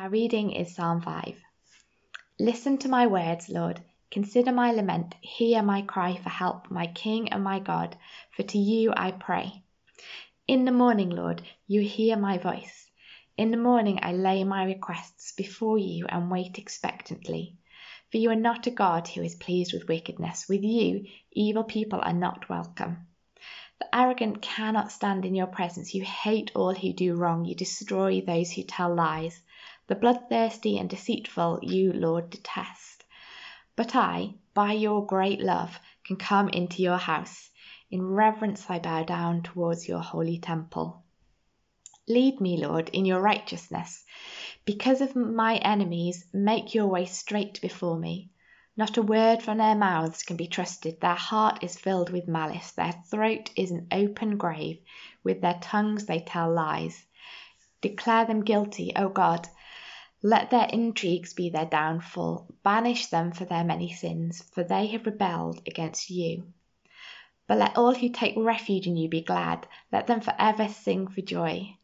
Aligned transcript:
Our 0.00 0.08
reading 0.08 0.52
is 0.52 0.74
Psalm 0.74 1.02
5. 1.02 1.36
Listen 2.38 2.78
to 2.78 2.88
my 2.88 3.06
words, 3.06 3.50
Lord. 3.50 3.82
Consider 4.10 4.50
my 4.50 4.72
lament. 4.72 5.14
Hear 5.20 5.62
my 5.62 5.82
cry 5.82 6.16
for 6.16 6.30
help, 6.30 6.70
my 6.70 6.86
King 6.86 7.30
and 7.34 7.44
my 7.44 7.58
God, 7.58 7.98
for 8.34 8.42
to 8.44 8.56
you 8.56 8.94
I 8.96 9.10
pray. 9.10 9.62
In 10.48 10.64
the 10.64 10.72
morning, 10.72 11.10
Lord, 11.10 11.42
you 11.66 11.82
hear 11.82 12.16
my 12.16 12.38
voice. 12.38 12.90
In 13.36 13.50
the 13.50 13.58
morning 13.58 13.98
I 14.00 14.12
lay 14.12 14.42
my 14.42 14.64
requests 14.64 15.32
before 15.32 15.76
you 15.76 16.06
and 16.08 16.30
wait 16.30 16.56
expectantly. 16.56 17.58
For 18.10 18.16
you 18.16 18.30
are 18.30 18.46
not 18.48 18.66
a 18.66 18.70
God 18.70 19.06
who 19.06 19.20
is 19.20 19.34
pleased 19.34 19.74
with 19.74 19.86
wickedness. 19.86 20.48
With 20.48 20.62
you, 20.62 21.04
evil 21.30 21.64
people 21.64 22.00
are 22.02 22.14
not 22.14 22.48
welcome. 22.48 23.06
The 23.80 23.94
arrogant 23.94 24.40
cannot 24.40 24.92
stand 24.92 25.26
in 25.26 25.34
your 25.34 25.46
presence. 25.46 25.94
You 25.94 26.04
hate 26.04 26.52
all 26.54 26.72
who 26.72 26.94
do 26.94 27.16
wrong. 27.16 27.44
You 27.44 27.54
destroy 27.54 28.22
those 28.22 28.50
who 28.50 28.62
tell 28.62 28.94
lies. 28.94 29.42
The 29.90 29.96
bloodthirsty 29.96 30.78
and 30.78 30.88
deceitful 30.88 31.58
you, 31.62 31.92
Lord, 31.92 32.30
detest. 32.30 33.04
But 33.74 33.96
I, 33.96 34.34
by 34.54 34.74
your 34.74 35.04
great 35.04 35.40
love, 35.40 35.80
can 36.04 36.14
come 36.14 36.48
into 36.48 36.80
your 36.80 36.96
house. 36.96 37.50
In 37.90 38.00
reverence 38.00 38.70
I 38.70 38.78
bow 38.78 39.02
down 39.02 39.42
towards 39.42 39.88
your 39.88 39.98
holy 39.98 40.38
temple. 40.38 41.02
Lead 42.06 42.40
me, 42.40 42.56
Lord, 42.56 42.90
in 42.90 43.04
your 43.04 43.20
righteousness. 43.20 44.04
Because 44.64 45.00
of 45.00 45.16
my 45.16 45.56
enemies, 45.56 46.24
make 46.32 46.72
your 46.72 46.86
way 46.86 47.06
straight 47.06 47.60
before 47.60 47.98
me. 47.98 48.30
Not 48.76 48.96
a 48.96 49.02
word 49.02 49.42
from 49.42 49.58
their 49.58 49.74
mouths 49.74 50.22
can 50.22 50.36
be 50.36 50.46
trusted. 50.46 51.00
Their 51.00 51.16
heart 51.16 51.64
is 51.64 51.76
filled 51.76 52.10
with 52.10 52.28
malice. 52.28 52.70
Their 52.70 52.94
throat 53.10 53.50
is 53.56 53.72
an 53.72 53.88
open 53.90 54.36
grave. 54.36 54.78
With 55.24 55.40
their 55.40 55.58
tongues 55.60 56.06
they 56.06 56.20
tell 56.20 56.48
lies. 56.52 57.04
Declare 57.80 58.26
them 58.26 58.44
guilty, 58.44 58.92
O 58.94 59.08
God. 59.08 59.48
Let 60.22 60.50
their 60.50 60.66
intrigues 60.66 61.32
be 61.32 61.48
their 61.48 61.64
downfall. 61.64 62.46
Banish 62.62 63.06
them 63.06 63.32
for 63.32 63.46
their 63.46 63.64
many 63.64 63.92
sins, 63.92 64.42
for 64.52 64.62
they 64.62 64.86
have 64.88 65.06
rebelled 65.06 65.62
against 65.66 66.10
you. 66.10 66.52
But 67.46 67.58
let 67.58 67.76
all 67.78 67.94
who 67.94 68.10
take 68.10 68.34
refuge 68.36 68.86
in 68.86 68.96
you 68.96 69.08
be 69.08 69.22
glad. 69.22 69.66
Let 69.90 70.06
them 70.06 70.20
forever 70.20 70.68
sing 70.68 71.08
for 71.08 71.22
joy. 71.22 71.74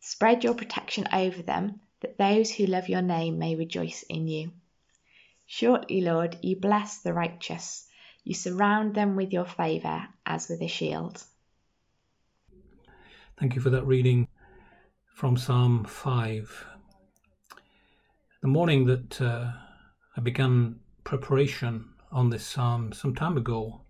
Spread 0.00 0.44
your 0.44 0.54
protection 0.54 1.08
over 1.12 1.42
them, 1.42 1.80
that 2.00 2.18
those 2.18 2.50
who 2.50 2.66
love 2.66 2.88
your 2.88 3.02
name 3.02 3.38
may 3.38 3.56
rejoice 3.56 4.02
in 4.02 4.28
you. 4.28 4.52
Surely, 5.46 6.02
Lord, 6.02 6.38
you 6.42 6.56
bless 6.56 6.98
the 6.98 7.12
righteous. 7.12 7.88
You 8.22 8.34
surround 8.34 8.94
them 8.94 9.16
with 9.16 9.32
your 9.32 9.46
favour 9.46 10.08
as 10.26 10.48
with 10.48 10.60
a 10.60 10.68
shield. 10.68 11.24
Thank 13.38 13.54
you 13.54 13.60
for 13.60 13.70
that 13.70 13.84
reading 13.84 14.28
from 15.14 15.36
Psalm 15.36 15.84
5. 15.84 16.71
The 18.42 18.48
morning 18.48 18.86
that 18.86 19.20
uh, 19.20 19.52
I 20.16 20.20
began 20.20 20.80
preparation 21.04 21.90
on 22.10 22.30
this 22.30 22.44
psalm 22.44 22.92
some 22.92 23.14
time 23.14 23.36
ago, 23.36 23.82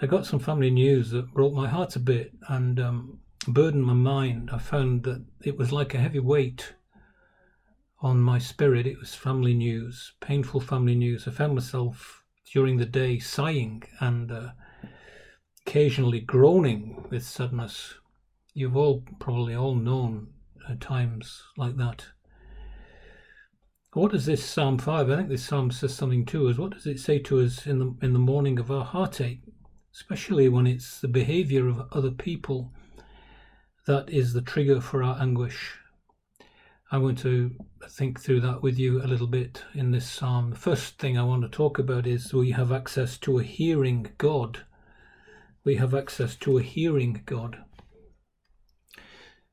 I 0.00 0.06
got 0.06 0.24
some 0.24 0.38
family 0.38 0.70
news 0.70 1.10
that 1.10 1.34
broke 1.34 1.52
my 1.52 1.66
heart 1.66 1.96
a 1.96 1.98
bit 1.98 2.32
and 2.48 2.78
um, 2.78 3.18
burdened 3.48 3.86
my 3.86 3.92
mind. 3.92 4.50
I 4.52 4.58
found 4.58 5.02
that 5.02 5.24
it 5.42 5.58
was 5.58 5.72
like 5.72 5.94
a 5.94 5.98
heavy 5.98 6.20
weight 6.20 6.74
on 8.00 8.20
my 8.20 8.38
spirit. 8.38 8.86
It 8.86 9.00
was 9.00 9.16
family 9.16 9.54
news, 9.54 10.12
painful 10.20 10.60
family 10.60 10.94
news. 10.94 11.26
I 11.26 11.32
found 11.32 11.56
myself 11.56 12.22
during 12.52 12.76
the 12.76 12.86
day 12.86 13.18
sighing 13.18 13.82
and 13.98 14.30
uh, 14.30 14.48
occasionally 15.66 16.20
groaning 16.20 17.04
with 17.10 17.24
sadness. 17.24 17.94
You've 18.52 18.76
all 18.76 19.02
probably 19.18 19.56
all 19.56 19.74
known 19.74 20.28
uh, 20.68 20.76
times 20.78 21.42
like 21.56 21.76
that. 21.78 22.06
What 23.94 24.10
does 24.10 24.26
this 24.26 24.44
Psalm 24.44 24.78
5? 24.78 25.08
I 25.08 25.16
think 25.16 25.28
this 25.28 25.44
Psalm 25.44 25.70
says 25.70 25.94
something 25.94 26.26
to 26.26 26.48
us. 26.48 26.58
What 26.58 26.72
does 26.72 26.84
it 26.84 26.98
say 26.98 27.20
to 27.20 27.40
us 27.40 27.64
in 27.64 27.78
the 27.78 27.94
in 28.02 28.12
the 28.12 28.18
morning 28.18 28.58
of 28.58 28.68
our 28.68 28.84
heartache, 28.84 29.42
especially 29.94 30.48
when 30.48 30.66
it's 30.66 31.00
the 31.00 31.06
behavior 31.06 31.68
of 31.68 31.86
other 31.92 32.10
people 32.10 32.72
that 33.86 34.10
is 34.10 34.32
the 34.32 34.42
trigger 34.42 34.80
for 34.80 35.04
our 35.04 35.22
anguish? 35.22 35.78
I 36.90 36.98
want 36.98 37.18
to 37.18 37.54
think 37.88 38.20
through 38.20 38.40
that 38.40 38.62
with 38.62 38.80
you 38.80 39.00
a 39.00 39.06
little 39.06 39.28
bit 39.28 39.62
in 39.74 39.92
this 39.92 40.10
psalm. 40.10 40.50
The 40.50 40.56
first 40.56 40.98
thing 40.98 41.16
I 41.16 41.22
want 41.22 41.42
to 41.42 41.48
talk 41.48 41.78
about 41.78 42.04
is 42.04 42.34
we 42.34 42.50
have 42.50 42.72
access 42.72 43.16
to 43.18 43.38
a 43.38 43.44
hearing 43.44 44.08
God. 44.18 44.64
We 45.62 45.76
have 45.76 45.94
access 45.94 46.34
to 46.38 46.58
a 46.58 46.62
hearing 46.62 47.22
God. 47.26 47.58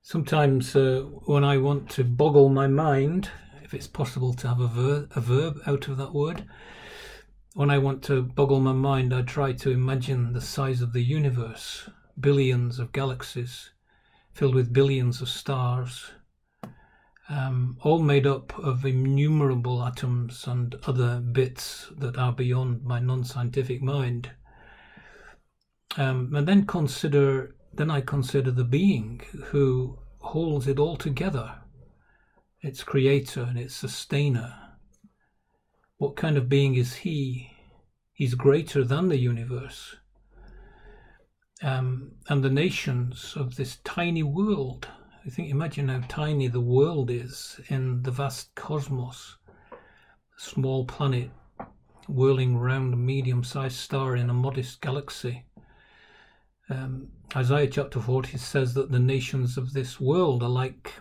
Sometimes 0.01 0.75
uh, 0.75 1.01
when 1.25 1.43
I 1.43 1.59
want 1.59 1.91
to 1.91 2.03
boggle 2.03 2.49
my 2.49 2.65
mind 2.65 3.29
if 3.71 3.75
it's 3.75 3.87
possible 3.87 4.33
to 4.33 4.49
have 4.49 4.59
a, 4.59 4.67
ver- 4.67 5.07
a 5.15 5.21
verb 5.21 5.61
out 5.65 5.87
of 5.87 5.95
that 5.95 6.13
word. 6.13 6.43
When 7.53 7.69
I 7.69 7.77
want 7.77 8.03
to 8.03 8.21
boggle 8.21 8.59
my 8.59 8.73
mind, 8.73 9.13
I 9.13 9.21
try 9.21 9.53
to 9.53 9.71
imagine 9.71 10.33
the 10.33 10.41
size 10.41 10.81
of 10.81 10.91
the 10.91 11.01
universe, 11.01 11.89
billions 12.19 12.79
of 12.79 12.91
galaxies 12.91 13.69
filled 14.33 14.55
with 14.55 14.73
billions 14.73 15.21
of 15.21 15.29
stars, 15.29 16.11
um, 17.29 17.77
all 17.81 18.01
made 18.01 18.27
up 18.27 18.59
of 18.59 18.85
innumerable 18.85 19.81
atoms 19.85 20.45
and 20.47 20.75
other 20.85 21.21
bits 21.21 21.87
that 21.97 22.17
are 22.17 22.33
beyond 22.33 22.83
my 22.83 22.99
non-scientific 22.99 23.81
mind. 23.81 24.31
Um, 25.95 26.35
and 26.35 26.45
then 26.45 26.65
consider, 26.65 27.55
then 27.73 27.89
I 27.89 28.01
consider 28.01 28.51
the 28.51 28.65
being 28.65 29.21
who 29.45 29.97
holds 30.19 30.67
it 30.67 30.77
all 30.77 30.97
together 30.97 31.60
its 32.61 32.83
creator 32.83 33.41
and 33.41 33.57
its 33.57 33.75
sustainer. 33.75 34.55
What 35.97 36.15
kind 36.15 36.37
of 36.37 36.49
being 36.49 36.75
is 36.75 36.95
he? 36.95 37.51
He's 38.13 38.35
greater 38.35 38.83
than 38.83 39.09
the 39.09 39.17
universe. 39.17 39.95
Um, 41.63 42.13
and 42.27 42.43
the 42.43 42.49
nations 42.49 43.33
of 43.35 43.55
this 43.55 43.77
tiny 43.83 44.23
world. 44.23 44.87
I 45.25 45.29
think, 45.29 45.49
imagine 45.49 45.89
how 45.89 46.01
tiny 46.07 46.47
the 46.47 46.61
world 46.61 47.11
is 47.11 47.59
in 47.69 48.01
the 48.03 48.11
vast 48.11 48.53
cosmos. 48.55 49.37
Small 50.37 50.85
planet 50.85 51.29
whirling 52.07 52.57
round 52.57 52.93
a 52.93 52.97
medium 52.97 53.43
sized 53.43 53.77
star 53.77 54.15
in 54.15 54.29
a 54.29 54.33
modest 54.33 54.81
galaxy. 54.81 55.45
Um, 56.69 57.09
Isaiah 57.35 57.67
chapter 57.67 57.99
40 57.99 58.37
says 58.37 58.73
that 58.73 58.91
the 58.91 58.99
nations 58.99 59.57
of 59.57 59.73
this 59.73 59.99
world 59.99 60.41
are 60.41 60.49
like 60.49 60.91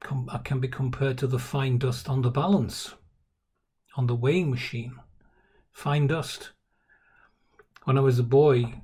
com- 0.00 0.28
uh, 0.30 0.38
can 0.38 0.60
be 0.60 0.68
compared 0.68 1.18
to 1.18 1.26
the 1.26 1.38
fine 1.38 1.78
dust 1.78 2.08
on 2.08 2.22
the 2.22 2.30
balance, 2.30 2.94
on 3.96 4.06
the 4.06 4.14
weighing 4.14 4.50
machine. 4.50 4.94
Fine 5.72 6.06
dust. 6.08 6.52
When 7.84 7.98
I 7.98 8.00
was 8.00 8.18
a 8.18 8.24
boy, 8.24 8.74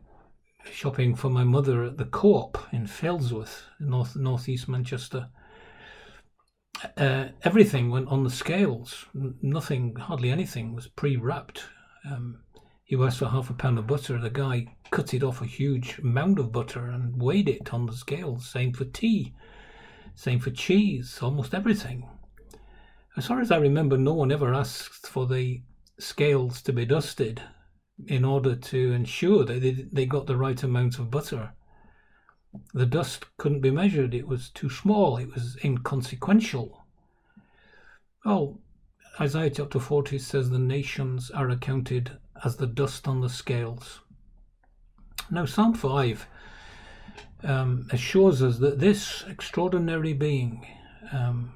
shopping 0.70 1.14
for 1.14 1.28
my 1.28 1.44
mother 1.44 1.84
at 1.84 1.96
the 1.96 2.04
co-op 2.04 2.58
in 2.72 2.86
Failsworth, 2.86 3.62
north 3.80 4.16
northeast 4.16 4.68
Manchester. 4.68 5.28
Uh, 6.96 7.28
everything 7.42 7.90
went 7.90 8.08
on 8.08 8.24
the 8.24 8.30
scales. 8.30 9.06
Nothing, 9.14 9.94
hardly 9.96 10.30
anything, 10.30 10.74
was 10.74 10.88
pre-wrapped. 10.88 11.64
Um, 12.04 12.40
you 12.86 13.04
asked 13.04 13.18
for 13.18 13.28
half 13.28 13.50
a 13.50 13.54
pound 13.54 13.78
of 13.78 13.86
butter. 13.86 14.18
The 14.18 14.30
guy 14.30 14.66
cut 14.90 15.14
it 15.14 15.22
off 15.22 15.40
a 15.40 15.46
huge 15.46 16.00
mound 16.02 16.38
of 16.38 16.52
butter 16.52 16.86
and 16.86 17.20
weighed 17.20 17.48
it 17.48 17.72
on 17.72 17.86
the 17.86 17.92
scales. 17.92 18.48
Same 18.48 18.72
for 18.72 18.84
tea. 18.84 19.34
Same 20.14 20.38
for 20.38 20.50
cheese, 20.50 21.18
almost 21.22 21.54
everything. 21.54 22.08
As 23.16 23.26
far 23.26 23.40
as 23.40 23.50
I 23.50 23.56
remember, 23.56 23.98
no 23.98 24.14
one 24.14 24.32
ever 24.32 24.54
asked 24.54 25.06
for 25.06 25.26
the 25.26 25.62
scales 25.98 26.62
to 26.62 26.72
be 26.72 26.86
dusted 26.86 27.42
in 28.06 28.24
order 28.24 28.56
to 28.56 28.92
ensure 28.92 29.44
that 29.44 29.60
they, 29.60 29.72
they 29.72 30.06
got 30.06 30.26
the 30.26 30.36
right 30.36 30.62
amount 30.62 30.98
of 30.98 31.10
butter. 31.10 31.52
The 32.74 32.86
dust 32.86 33.26
couldn't 33.36 33.60
be 33.60 33.70
measured, 33.70 34.14
it 34.14 34.26
was 34.26 34.50
too 34.50 34.70
small, 34.70 35.16
it 35.16 35.32
was 35.32 35.56
inconsequential. 35.64 36.84
Well, 38.24 38.60
Isaiah 39.20 39.50
chapter 39.50 39.78
40 39.78 40.18
says 40.18 40.50
the 40.50 40.58
nations 40.58 41.30
are 41.30 41.50
accounted 41.50 42.18
as 42.44 42.56
the 42.56 42.66
dust 42.66 43.06
on 43.06 43.20
the 43.20 43.28
scales. 43.28 44.00
Now, 45.30 45.44
Psalm 45.44 45.74
5 45.74 46.26
um, 47.44 47.86
assures 47.90 48.42
us 48.42 48.58
that 48.58 48.78
this 48.78 49.24
extraordinary 49.28 50.12
being 50.12 50.66
um, 51.12 51.52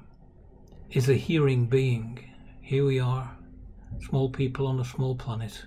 is 0.91 1.09
a 1.09 1.13
hearing 1.13 1.67
being. 1.67 2.19
Here 2.61 2.85
we 2.85 2.99
are, 2.99 3.35
small 4.01 4.29
people 4.29 4.67
on 4.67 4.79
a 4.79 4.85
small 4.85 5.15
planet, 5.15 5.65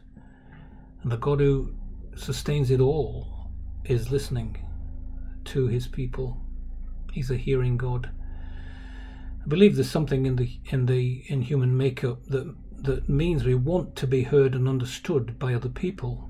and 1.03 1.11
the 1.11 1.17
God 1.17 1.41
who 1.41 1.75
sustains 2.17 2.71
it 2.71 2.81
all 2.81 3.51
is 3.85 4.11
listening 4.11 4.57
to 5.47 5.67
his 5.67 5.87
people. 5.87 6.37
He's 7.13 7.31
a 7.31 7.37
hearing 7.37 7.77
God. 7.77 8.11
I 9.43 9.49
believe 9.49 9.75
there's 9.75 9.91
something 9.91 10.27
in 10.27 10.37
the 10.37 10.61
in 10.67 10.87
the 10.87 11.25
in 11.27 11.43
human 11.43 11.77
makeup 11.77 12.25
that 12.27 12.55
that 12.83 13.09
means 13.09 13.45
we 13.45 13.55
want 13.55 13.97
to 13.97 14.07
be 14.07 14.23
heard 14.23 14.55
and 14.55 14.69
understood 14.69 15.39
by 15.39 15.55
other 15.55 15.69
people. 15.69 16.30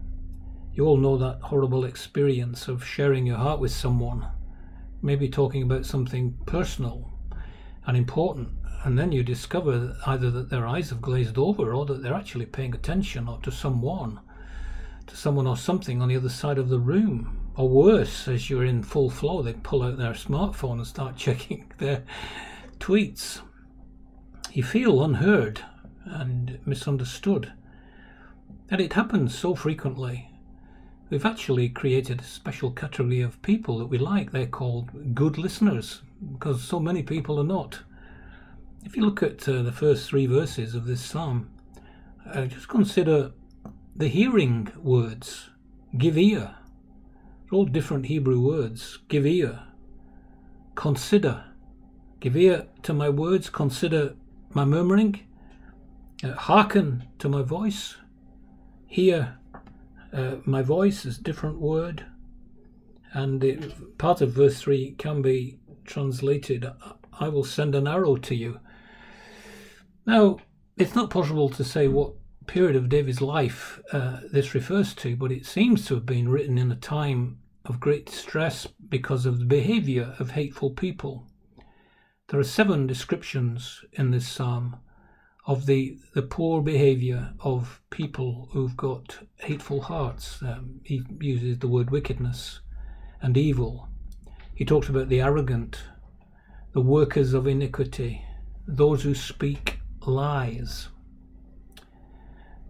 You 0.72 0.86
all 0.86 0.96
know 0.96 1.16
that 1.18 1.40
horrible 1.42 1.84
experience 1.84 2.68
of 2.68 2.84
sharing 2.84 3.26
your 3.26 3.38
heart 3.38 3.60
with 3.60 3.72
someone, 3.72 4.26
maybe 5.02 5.28
talking 5.28 5.62
about 5.62 5.84
something 5.84 6.36
personal 6.46 7.10
and 7.86 7.96
important, 7.96 8.50
and 8.84 8.98
then 8.98 9.12
you 9.12 9.22
discover 9.22 9.96
either 10.06 10.30
that 10.30 10.48
their 10.48 10.66
eyes 10.66 10.90
have 10.90 11.02
glazed 11.02 11.36
over 11.36 11.74
or 11.74 11.84
that 11.86 12.02
they're 12.02 12.14
actually 12.14 12.46
paying 12.46 12.74
attention 12.74 13.28
or 13.28 13.38
to 13.40 13.50
someone, 13.50 14.20
to 15.06 15.16
someone 15.16 15.46
or 15.46 15.56
something 15.56 16.00
on 16.00 16.08
the 16.08 16.16
other 16.16 16.28
side 16.28 16.56
of 16.56 16.68
the 16.68 16.78
room. 16.78 17.36
Or 17.56 17.68
worse, 17.68 18.28
as 18.28 18.48
you're 18.48 18.64
in 18.64 18.82
full 18.82 19.10
flow, 19.10 19.42
they 19.42 19.52
pull 19.52 19.82
out 19.82 19.98
their 19.98 20.12
smartphone 20.12 20.78
and 20.78 20.86
start 20.86 21.16
checking 21.16 21.70
their 21.78 22.04
tweets. 22.78 23.40
You 24.52 24.62
feel 24.62 25.02
unheard 25.04 25.62
and 26.04 26.58
misunderstood. 26.64 27.52
And 28.70 28.80
it 28.80 28.94
happens 28.94 29.36
so 29.36 29.54
frequently. 29.54 30.29
We've 31.10 31.26
actually 31.26 31.68
created 31.68 32.20
a 32.20 32.24
special 32.24 32.70
category 32.70 33.20
of 33.20 33.42
people 33.42 33.78
that 33.78 33.86
we 33.86 33.98
like. 33.98 34.30
They're 34.30 34.46
called 34.46 35.12
good 35.12 35.38
listeners 35.38 36.02
because 36.32 36.62
so 36.62 36.78
many 36.78 37.02
people 37.02 37.40
are 37.40 37.44
not. 37.44 37.80
If 38.84 38.96
you 38.96 39.04
look 39.04 39.20
at 39.20 39.46
uh, 39.48 39.62
the 39.62 39.72
first 39.72 40.08
three 40.08 40.26
verses 40.26 40.76
of 40.76 40.86
this 40.86 41.04
psalm, 41.04 41.50
uh, 42.32 42.46
just 42.46 42.68
consider 42.68 43.32
the 43.96 44.06
hearing 44.06 44.70
words 44.80 45.50
give 45.98 46.16
ear. 46.16 46.54
They're 47.42 47.58
all 47.58 47.64
different 47.64 48.06
Hebrew 48.06 48.40
words. 48.40 48.98
Give 49.08 49.26
ear. 49.26 49.64
Consider. 50.76 51.44
Give 52.20 52.36
ear 52.36 52.66
to 52.84 52.92
my 52.92 53.08
words. 53.08 53.50
Consider 53.50 54.14
my 54.54 54.64
murmuring. 54.64 55.20
Uh, 56.22 56.34
hearken 56.34 57.08
to 57.18 57.28
my 57.28 57.42
voice. 57.42 57.96
Hear 58.86 59.39
uh, 60.12 60.36
my 60.44 60.62
voice 60.62 61.04
is 61.04 61.18
a 61.18 61.22
different 61.22 61.58
word. 61.58 62.04
And 63.12 63.42
it, 63.42 63.98
part 63.98 64.20
of 64.20 64.32
verse 64.32 64.60
3 64.60 64.92
can 64.92 65.22
be 65.22 65.58
translated 65.84 66.70
I 67.18 67.28
will 67.28 67.44
send 67.44 67.74
an 67.74 67.86
arrow 67.86 68.16
to 68.16 68.34
you. 68.34 68.60
Now, 70.06 70.38
it's 70.76 70.94
not 70.94 71.10
possible 71.10 71.50
to 71.50 71.62
say 71.62 71.86
what 71.86 72.14
period 72.46 72.76
of 72.76 72.88
David's 72.88 73.20
life 73.20 73.80
uh, 73.92 74.20
this 74.32 74.54
refers 74.54 74.94
to, 74.94 75.16
but 75.16 75.30
it 75.30 75.44
seems 75.44 75.86
to 75.86 75.94
have 75.94 76.06
been 76.06 76.28
written 76.28 76.56
in 76.56 76.72
a 76.72 76.76
time 76.76 77.38
of 77.66 77.78
great 77.78 78.06
distress 78.06 78.66
because 78.88 79.26
of 79.26 79.38
the 79.38 79.44
behavior 79.44 80.14
of 80.18 80.30
hateful 80.30 80.70
people. 80.70 81.26
There 82.28 82.40
are 82.40 82.44
seven 82.44 82.86
descriptions 82.86 83.84
in 83.92 84.10
this 84.10 84.26
psalm 84.26 84.78
of 85.46 85.66
the, 85.66 85.98
the 86.14 86.22
poor 86.22 86.62
behavior 86.62 87.32
of 87.40 87.80
people 87.90 88.48
who've 88.52 88.76
got 88.76 89.18
hateful 89.36 89.80
hearts. 89.80 90.42
Um, 90.42 90.80
he 90.84 91.02
uses 91.20 91.58
the 91.58 91.68
word 91.68 91.90
wickedness 91.90 92.60
and 93.22 93.36
evil. 93.36 93.88
He 94.54 94.64
talks 94.64 94.88
about 94.88 95.08
the 95.08 95.20
arrogant, 95.20 95.82
the 96.72 96.80
workers 96.80 97.32
of 97.32 97.46
iniquity, 97.46 98.24
those 98.66 99.02
who 99.02 99.14
speak 99.14 99.80
lies, 100.06 100.88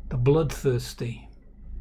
the 0.08 0.16
bloodthirsty, 0.16 1.28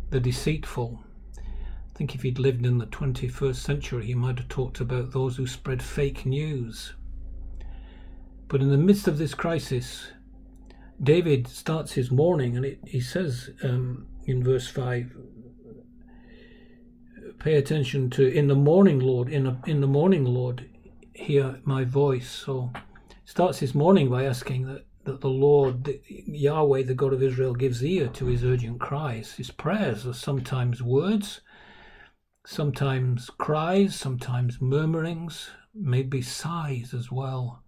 the 0.09 0.19
deceitful. 0.19 1.03
I 1.37 1.97
think 1.97 2.15
if 2.15 2.23
he'd 2.23 2.39
lived 2.39 2.65
in 2.65 2.77
the 2.77 2.87
21st 2.87 3.55
century, 3.55 4.05
he 4.05 4.15
might 4.15 4.39
have 4.39 4.47
talked 4.47 4.79
about 4.79 5.11
those 5.11 5.37
who 5.37 5.47
spread 5.47 5.83
fake 5.83 6.25
news. 6.25 6.93
But 8.47 8.61
in 8.61 8.69
the 8.69 8.77
midst 8.77 9.07
of 9.07 9.17
this 9.17 9.35
crisis, 9.35 10.07
David 11.01 11.47
starts 11.47 11.93
his 11.93 12.11
morning 12.11 12.57
and 12.57 12.65
it, 12.65 12.79
he 12.85 12.99
says 12.99 13.51
um, 13.63 14.07
in 14.25 14.43
verse 14.43 14.67
5 14.67 15.15
pay 17.39 17.55
attention 17.55 18.09
to 18.09 18.27
in 18.27 18.47
the 18.47 18.55
morning 18.55 18.99
lord 18.99 19.29
in, 19.29 19.47
a, 19.47 19.61
in 19.65 19.79
the 19.79 19.87
morning 19.87 20.25
lord 20.25 20.69
hear 21.13 21.61
my 21.63 21.85
voice 21.85 22.29
so 22.29 22.69
starts 23.23 23.59
his 23.59 23.73
morning 23.73 24.09
by 24.09 24.25
asking 24.25 24.67
that 24.67 24.85
that 25.09 25.21
the 25.21 25.29
Lord, 25.29 25.85
the, 25.85 26.01
Yahweh, 26.07 26.83
the 26.83 26.93
God 26.93 27.13
of 27.13 27.23
Israel, 27.23 27.53
gives 27.53 27.83
ear 27.83 28.07
to 28.09 28.25
his 28.27 28.43
urgent 28.43 28.79
cries. 28.79 29.33
His 29.33 29.49
prayers 29.49 30.05
are 30.05 30.13
sometimes 30.13 30.83
words, 30.83 31.41
sometimes 32.45 33.29
cries, 33.31 33.95
sometimes 33.95 34.61
murmurings, 34.61 35.49
maybe 35.73 36.21
sighs 36.21 36.93
as 36.93 37.11
well. 37.11 37.63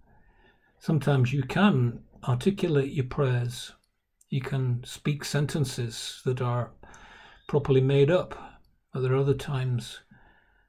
Sometimes 0.79 1.33
you 1.33 1.43
can 1.43 2.01
articulate 2.27 2.91
your 2.91 3.05
prayers, 3.05 3.73
you 4.29 4.41
can 4.41 4.83
speak 4.83 5.25
sentences 5.25 6.21
that 6.25 6.41
are 6.41 6.71
properly 7.47 7.81
made 7.81 8.09
up, 8.09 8.59
but 8.93 9.01
there 9.01 9.13
are 9.13 9.17
other 9.17 9.33
times 9.33 9.99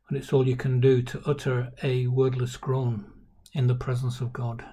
when 0.08 0.20
it's 0.20 0.32
all 0.32 0.46
you 0.46 0.56
can 0.56 0.81
do 0.81 1.02
to 1.02 1.22
utter 1.26 1.70
a 1.82 2.06
wordless 2.08 2.56
groan 2.56 3.10
in 3.52 3.66
the 3.66 3.75
presence 3.75 4.20
of 4.20 4.32
God. 4.32 4.64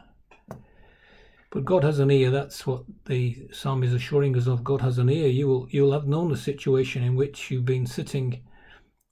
But 1.51 1.65
God 1.65 1.83
has 1.83 1.99
an 1.99 2.11
ear. 2.11 2.29
That's 2.29 2.67
what 2.67 2.83
the 3.05 3.47
psalm 3.51 3.83
is 3.83 3.93
assuring 3.93 4.37
us 4.37 4.47
of. 4.47 4.63
God 4.63 4.81
has 4.81 4.99
an 4.99 5.09
ear. 5.09 5.27
You 5.27 5.47
will 5.47 5.67
you 5.71 5.83
will 5.83 5.93
have 5.93 6.07
known 6.07 6.29
the 6.29 6.37
situation 6.37 7.03
in 7.03 7.15
which 7.15 7.49
you've 7.49 7.65
been 7.65 7.87
sitting 7.87 8.43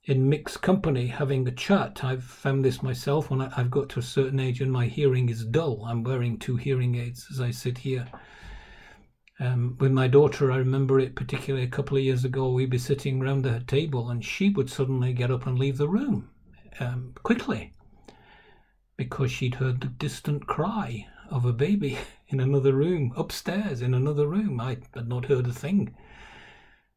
in 0.08 0.26
mixed 0.26 0.62
company 0.62 1.06
having 1.06 1.46
a 1.46 1.50
chat. 1.50 2.02
I've 2.02 2.24
found 2.24 2.64
this 2.64 2.82
myself 2.82 3.30
when 3.30 3.42
I've 3.42 3.70
got 3.70 3.90
to 3.90 3.98
a 3.98 4.02
certain 4.02 4.40
age 4.40 4.62
and 4.62 4.72
my 4.72 4.86
hearing 4.86 5.28
is 5.28 5.44
dull. 5.44 5.84
I'm 5.84 6.02
wearing 6.02 6.38
two 6.38 6.56
hearing 6.56 6.94
aids 6.94 7.26
as 7.30 7.42
I 7.42 7.50
sit 7.50 7.76
here. 7.76 8.08
Um, 9.38 9.76
with 9.78 9.92
my 9.92 10.08
daughter, 10.08 10.50
I 10.50 10.56
remember 10.56 10.98
it 10.98 11.14
particularly 11.14 11.66
a 11.66 11.70
couple 11.70 11.98
of 11.98 12.02
years 12.02 12.24
ago. 12.24 12.50
We'd 12.50 12.70
be 12.70 12.78
sitting 12.78 13.20
round 13.20 13.44
the 13.44 13.60
table 13.66 14.08
and 14.08 14.24
she 14.24 14.48
would 14.48 14.70
suddenly 14.70 15.12
get 15.12 15.30
up 15.30 15.46
and 15.46 15.58
leave 15.58 15.76
the 15.76 15.88
room 15.88 16.30
um, 16.80 17.12
quickly 17.22 17.74
because 18.96 19.30
she'd 19.30 19.56
heard 19.56 19.82
the 19.82 19.88
distant 19.88 20.46
cry 20.46 21.06
of 21.30 21.44
a 21.44 21.52
baby 21.52 21.98
in 22.28 22.40
another 22.40 22.72
room, 22.72 23.12
upstairs 23.14 23.82
in 23.82 23.92
another 23.92 24.26
room. 24.26 24.58
I 24.58 24.78
had 24.94 25.06
not 25.06 25.26
heard 25.26 25.46
a 25.46 25.52
thing. 25.52 25.94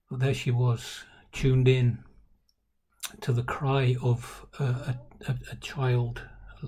But 0.10 0.22
there 0.22 0.34
she 0.34 0.52
was, 0.52 1.04
tuned 1.34 1.68
in 1.68 2.06
to 3.22 3.34
the 3.34 3.44
cry 3.44 3.96
of 4.02 4.46
uh, 4.60 4.94
a, 4.94 5.00
a, 5.28 5.36
a 5.52 5.56
child, 5.58 6.22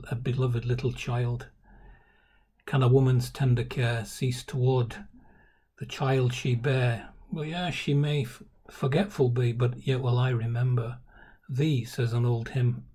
a 0.09 0.15
beloved 0.15 0.65
little 0.65 0.91
child. 0.91 1.47
Can 2.65 2.83
a 2.83 2.88
woman's 2.88 3.30
tender 3.30 3.63
care 3.63 4.06
cease 4.06 4.44
toward 4.44 4.95
the 5.80 5.85
child 5.85 6.33
she 6.33 6.56
bare? 6.56 7.09
Well, 7.31 7.45
yeah, 7.45 7.69
she 7.69 7.94
may 7.94 8.24
f- 8.24 8.44
forgetful 8.69 9.30
be, 9.30 9.51
but 9.51 9.85
yet 9.85 10.01
will 10.01 10.18
I 10.18 10.30
remember 10.30 11.00
thee, 11.50 11.83
says 11.83 12.13
an 12.13 12.25
old 12.25 12.50
hymn. 12.50 12.86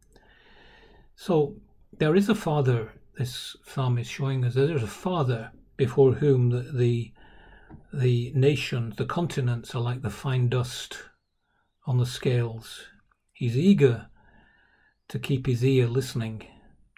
So 1.16 1.56
there 1.98 2.16
is 2.16 2.28
a 2.28 2.34
father 2.34 2.92
this 3.18 3.56
psalm 3.66 3.98
is 3.98 4.06
showing 4.06 4.44
us 4.44 4.54
there's 4.54 4.82
a 4.82 4.86
father 4.86 5.50
before 5.76 6.12
whom 6.12 6.50
the, 6.50 6.62
the 6.72 7.12
the 7.92 8.32
nations, 8.34 8.96
the 8.96 9.04
continents 9.04 9.74
are 9.74 9.82
like 9.82 10.02
the 10.02 10.10
fine 10.10 10.48
dust 10.48 10.98
on 11.86 11.98
the 11.98 12.06
scales. 12.06 12.84
He's 13.38 13.56
eager 13.56 14.08
to 15.06 15.18
keep 15.20 15.46
his 15.46 15.64
ear 15.64 15.86
listening, 15.86 16.42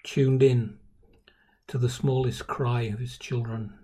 tuned 0.03 0.43
in 0.43 0.79
to 1.67 1.77
the 1.77 1.91
smallest 1.91 2.47
cry 2.47 2.85
of 2.85 2.99
his 2.99 3.19
children. 3.19 3.75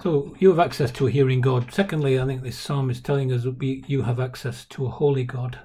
So 0.00 0.36
you 0.38 0.50
have 0.50 0.60
access 0.60 0.92
to 0.92 1.08
a 1.08 1.10
hearing 1.10 1.40
God. 1.40 1.72
Secondly, 1.72 2.20
I 2.20 2.24
think 2.26 2.44
this 2.44 2.56
psalm 2.56 2.90
is 2.90 3.00
telling 3.00 3.32
us 3.32 3.42
that 3.42 3.60
you 3.60 4.02
have 4.02 4.20
access 4.20 4.64
to 4.66 4.86
a 4.86 4.90
holy 4.90 5.24
God. 5.24 5.58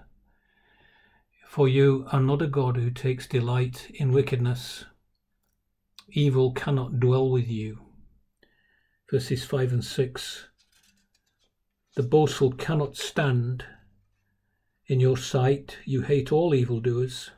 For 1.47 1.67
you 1.67 2.07
are 2.11 2.19
not 2.19 2.41
a 2.41 2.47
God 2.47 2.77
who 2.77 2.89
takes 2.89 3.27
delight 3.27 3.91
in 3.93 4.13
wickedness. 4.13 4.85
Evil 6.09 6.53
cannot 6.53 6.99
dwell 6.99 7.29
with 7.29 7.47
you. 7.47 7.81
Verses 9.11 9.45
5 9.45 9.73
and 9.73 9.85
6. 9.85 10.47
The 11.95 12.01
boastful 12.01 12.53
cannot 12.53 12.97
stand 12.97 13.63
in 14.87 14.99
your 14.99 15.17
sight. 15.17 15.77
You 15.85 16.01
hate 16.01 16.31
all 16.31 16.53
evildoers. 16.53 17.31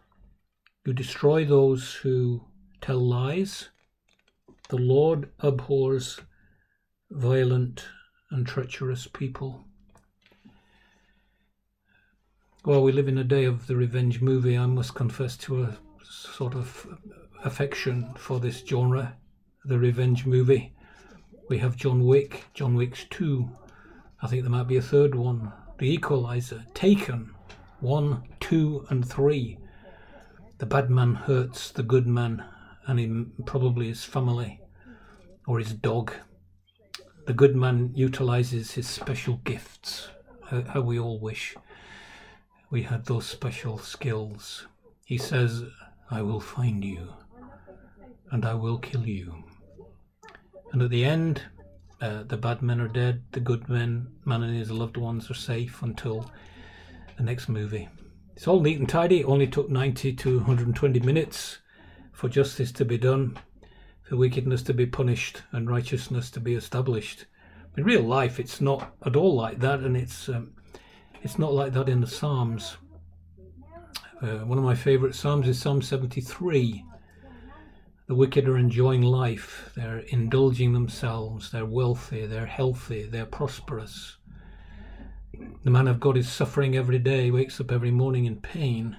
You 0.86 0.94
destroy 0.94 1.46
those 1.46 1.94
who 1.96 2.46
tell 2.82 3.00
lies. 3.00 3.70
The 4.70 4.78
Lord 4.78 5.30
abhors 5.40 6.20
violent 7.12 7.86
and 8.32 8.48
treacherous 8.48 9.08
people. 9.08 9.64
Well, 12.66 12.82
we 12.82 12.92
live 12.92 13.08
in 13.08 13.20
a 13.20 13.24
day 13.24 13.46
of 13.46 13.68
the 13.68 13.76
revenge 13.76 14.22
movie. 14.22 14.58
I 14.58 14.66
must 14.66 14.96
confess 14.96 15.38
to 15.38 15.64
a 15.64 15.78
sort 16.04 16.56
of 16.56 16.88
affection 17.44 18.12
for 18.18 18.40
this 18.40 18.64
genre, 18.66 19.18
the 19.66 19.78
revenge 19.78 20.26
movie. 20.26 20.74
We 21.48 21.60
have 21.60 21.76
John 21.76 22.06
Wick, 22.06 22.46
John 22.56 22.74
Wick's 22.74 23.06
2. 23.12 23.48
I 24.24 24.28
think 24.28 24.42
there 24.42 24.52
might 24.52 24.68
be 24.68 24.78
a 24.78 24.82
third 24.82 25.14
one. 25.14 25.54
The 25.78 25.92
Equalizer, 25.94 26.66
Taken, 26.74 27.35
1, 27.86 28.24
2, 28.40 28.88
and 28.90 29.08
3. 29.08 29.60
The 30.58 30.66
bad 30.66 30.90
man 30.90 31.14
hurts 31.14 31.70
the 31.70 31.84
good 31.84 32.08
man 32.08 32.44
and 32.88 33.00
he, 33.00 33.44
probably 33.46 33.90
his 33.90 34.04
family 34.04 34.60
or 35.46 35.60
his 35.60 35.72
dog. 35.72 36.12
The 37.28 37.34
good 37.34 37.56
man 37.56 37.92
utilizes 37.94 38.72
his 38.72 38.88
special 38.88 39.40
gifts, 39.44 40.10
how, 40.46 40.64
how 40.64 40.82
we 40.82 41.00
all 41.00 41.20
wish 41.20 41.56
we 42.72 42.82
had 42.82 43.06
those 43.06 43.28
special 43.28 43.78
skills. 43.78 44.66
He 45.06 45.20
says, 45.20 45.64
I 46.10 46.24
will 46.24 46.40
find 46.40 46.84
you 46.84 47.14
and 48.32 48.46
I 48.46 48.56
will 48.56 48.80
kill 48.80 49.06
you. 49.06 49.44
And 50.72 50.82
at 50.82 50.90
the 50.90 51.06
end, 51.06 51.44
uh, 52.02 52.24
the 52.24 52.38
bad 52.38 52.64
men 52.64 52.82
are 52.82 52.88
dead, 52.88 53.24
the 53.32 53.40
good 53.40 53.70
men, 53.70 54.08
man 54.26 54.42
and 54.42 54.58
his 54.58 54.72
loved 54.72 54.98
ones, 54.98 55.30
are 55.30 55.36
safe 55.36 55.84
until 55.84 56.32
the 57.18 57.24
next 57.24 57.50
movie. 57.50 57.90
It's 58.36 58.48
all 58.48 58.60
neat 58.60 58.80
and 58.80 58.90
tidy. 58.90 59.22
It 59.22 59.26
only 59.26 59.48
took 59.48 59.70
90 59.70 60.14
to 60.14 60.38
120 60.38 61.00
minutes 61.00 61.60
for 62.12 62.30
justice 62.30 62.72
to 62.74 62.86
be 62.86 62.98
done, 62.98 63.38
for 64.04 64.18
wickedness 64.18 64.62
to 64.64 64.74
be 64.74 64.86
punished, 64.86 65.44
and 65.52 65.70
righteousness 65.70 66.30
to 66.32 66.40
be 66.40 66.56
established. 66.56 67.26
In 67.78 67.84
real 67.84 68.04
life, 68.04 68.40
it's 68.40 68.62
not 68.62 68.94
at 69.06 69.16
all 69.16 69.36
like 69.36 69.60
that, 69.60 69.80
and 69.80 69.96
it's 69.98 70.30
um, 70.30 70.54
it's 71.22 71.40
not 71.40 71.54
like 71.54 71.74
that 71.74 71.90
in 71.90 72.02
the 72.02 72.08
Psalms. 72.08 72.78
Uh, 74.22 74.46
one 74.46 74.58
of 74.58 74.64
my 74.64 74.76
favourite 74.76 75.16
Psalms 75.16 75.48
is 75.48 75.60
Psalm 75.60 75.82
73. 75.82 76.86
The 78.08 78.16
wicked 78.16 78.48
are 78.48 78.58
enjoying 78.58 79.02
life, 79.02 79.72
they're 79.76 80.00
indulging 80.10 80.74
themselves, 80.74 81.52
they're 81.52 81.66
wealthy, 81.66 82.28
they're 82.28 82.46
healthy, 82.46 83.08
they're 83.08 83.26
prosperous. 83.26 84.18
The 85.64 85.72
man 85.72 85.88
of 85.88 86.00
God 86.00 86.18
is 86.18 86.30
suffering 86.30 86.76
every 86.76 87.00
day, 87.00 87.32
wakes 87.32 87.60
up 87.60 87.72
every 87.72 87.92
morning 87.92 88.26
in 88.26 88.38
pain. 88.38 88.98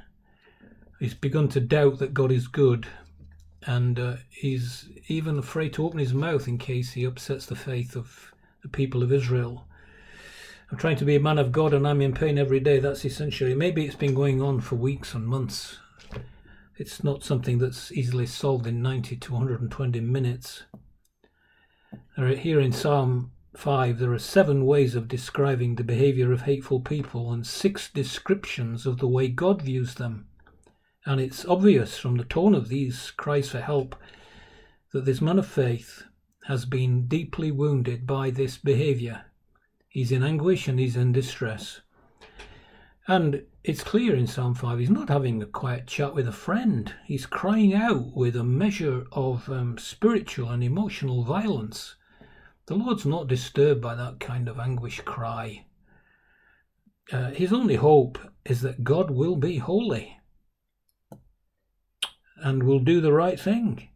He's 0.98 1.14
begun 1.14 1.48
to 1.50 1.60
doubt 1.60 1.98
that 1.98 2.14
God 2.14 2.32
is 2.32 2.48
good, 2.48 2.86
and 3.62 3.98
uh, 3.98 4.16
he's 4.30 4.88
even 5.08 5.38
afraid 5.38 5.72
to 5.74 5.84
open 5.84 5.98
his 5.98 6.14
mouth 6.14 6.48
in 6.48 6.58
case 6.58 6.92
he 6.92 7.04
upsets 7.04 7.46
the 7.46 7.56
faith 7.56 7.96
of 7.96 8.32
the 8.62 8.68
people 8.68 9.02
of 9.02 9.12
Israel. 9.12 9.66
I'm 10.70 10.78
trying 10.78 10.96
to 10.96 11.04
be 11.04 11.14
a 11.14 11.20
man 11.20 11.38
of 11.38 11.52
God 11.52 11.72
and 11.72 11.86
I'm 11.86 12.00
in 12.00 12.12
pain 12.12 12.38
every 12.38 12.58
day. 12.58 12.80
That's 12.80 13.04
essentially, 13.04 13.54
maybe 13.54 13.84
it's 13.84 13.94
been 13.94 14.14
going 14.14 14.42
on 14.42 14.60
for 14.60 14.74
weeks 14.74 15.14
and 15.14 15.24
months. 15.26 15.78
It's 16.76 17.04
not 17.04 17.22
something 17.22 17.58
that's 17.58 17.92
easily 17.92 18.26
solved 18.26 18.66
in 18.66 18.82
90 18.82 19.16
to 19.16 19.32
120 19.32 20.00
minutes. 20.00 20.64
Here 22.16 22.58
in 22.58 22.72
Psalm 22.72 23.30
5, 23.58 23.98
there 23.98 24.12
are 24.12 24.18
seven 24.18 24.66
ways 24.66 24.94
of 24.94 25.08
describing 25.08 25.74
the 25.74 25.84
behavior 25.84 26.32
of 26.32 26.42
hateful 26.42 26.80
people 26.80 27.32
and 27.32 27.46
six 27.46 27.90
descriptions 27.90 28.86
of 28.86 28.98
the 28.98 29.08
way 29.08 29.28
God 29.28 29.62
views 29.62 29.94
them. 29.94 30.26
And 31.04 31.20
it's 31.20 31.44
obvious 31.44 31.98
from 31.98 32.16
the 32.16 32.24
tone 32.24 32.54
of 32.54 32.68
these 32.68 33.12
cries 33.12 33.50
for 33.50 33.60
help 33.60 33.96
that 34.92 35.04
this 35.04 35.20
man 35.20 35.38
of 35.38 35.46
faith 35.46 36.02
has 36.46 36.64
been 36.64 37.06
deeply 37.06 37.50
wounded 37.50 38.06
by 38.06 38.30
this 38.30 38.56
behavior. 38.56 39.26
He's 39.88 40.12
in 40.12 40.22
anguish 40.22 40.68
and 40.68 40.78
he's 40.78 40.96
in 40.96 41.12
distress. 41.12 41.80
And 43.08 43.44
it's 43.64 43.82
clear 43.82 44.14
in 44.14 44.26
Psalm 44.26 44.54
5 44.54 44.78
he's 44.78 44.90
not 44.90 45.08
having 45.08 45.42
a 45.42 45.46
quiet 45.46 45.86
chat 45.86 46.14
with 46.14 46.28
a 46.28 46.32
friend. 46.32 46.92
He's 47.04 47.24
crying 47.24 47.72
out 47.72 48.14
with 48.14 48.36
a 48.36 48.44
measure 48.44 49.06
of 49.12 49.48
um, 49.48 49.78
spiritual 49.78 50.50
and 50.50 50.62
emotional 50.62 51.24
violence. 51.24 51.96
The 52.66 52.74
Lord's 52.74 53.06
not 53.06 53.28
disturbed 53.28 53.80
by 53.80 53.94
that 53.94 54.18
kind 54.18 54.48
of 54.48 54.58
anguish 54.58 55.00
cry. 55.02 55.66
Uh, 57.12 57.30
his 57.30 57.52
only 57.52 57.76
hope 57.76 58.18
is 58.44 58.60
that 58.62 58.82
God 58.82 59.10
will 59.10 59.36
be 59.36 59.58
holy 59.58 60.18
and 62.38 62.64
will 62.64 62.80
do 62.80 63.00
the 63.00 63.12
right 63.12 63.38
thing. 63.38 63.88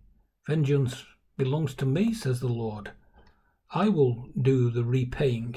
Vengeance 0.47 1.05
belongs 1.37 1.75
to 1.75 1.87
me, 1.87 2.15
says 2.15 2.39
the 2.39 2.47
Lord. 2.47 2.93
I 3.73 3.89
will 3.89 4.29
do 4.41 4.71
the 4.71 4.85
repaying. 4.85 5.57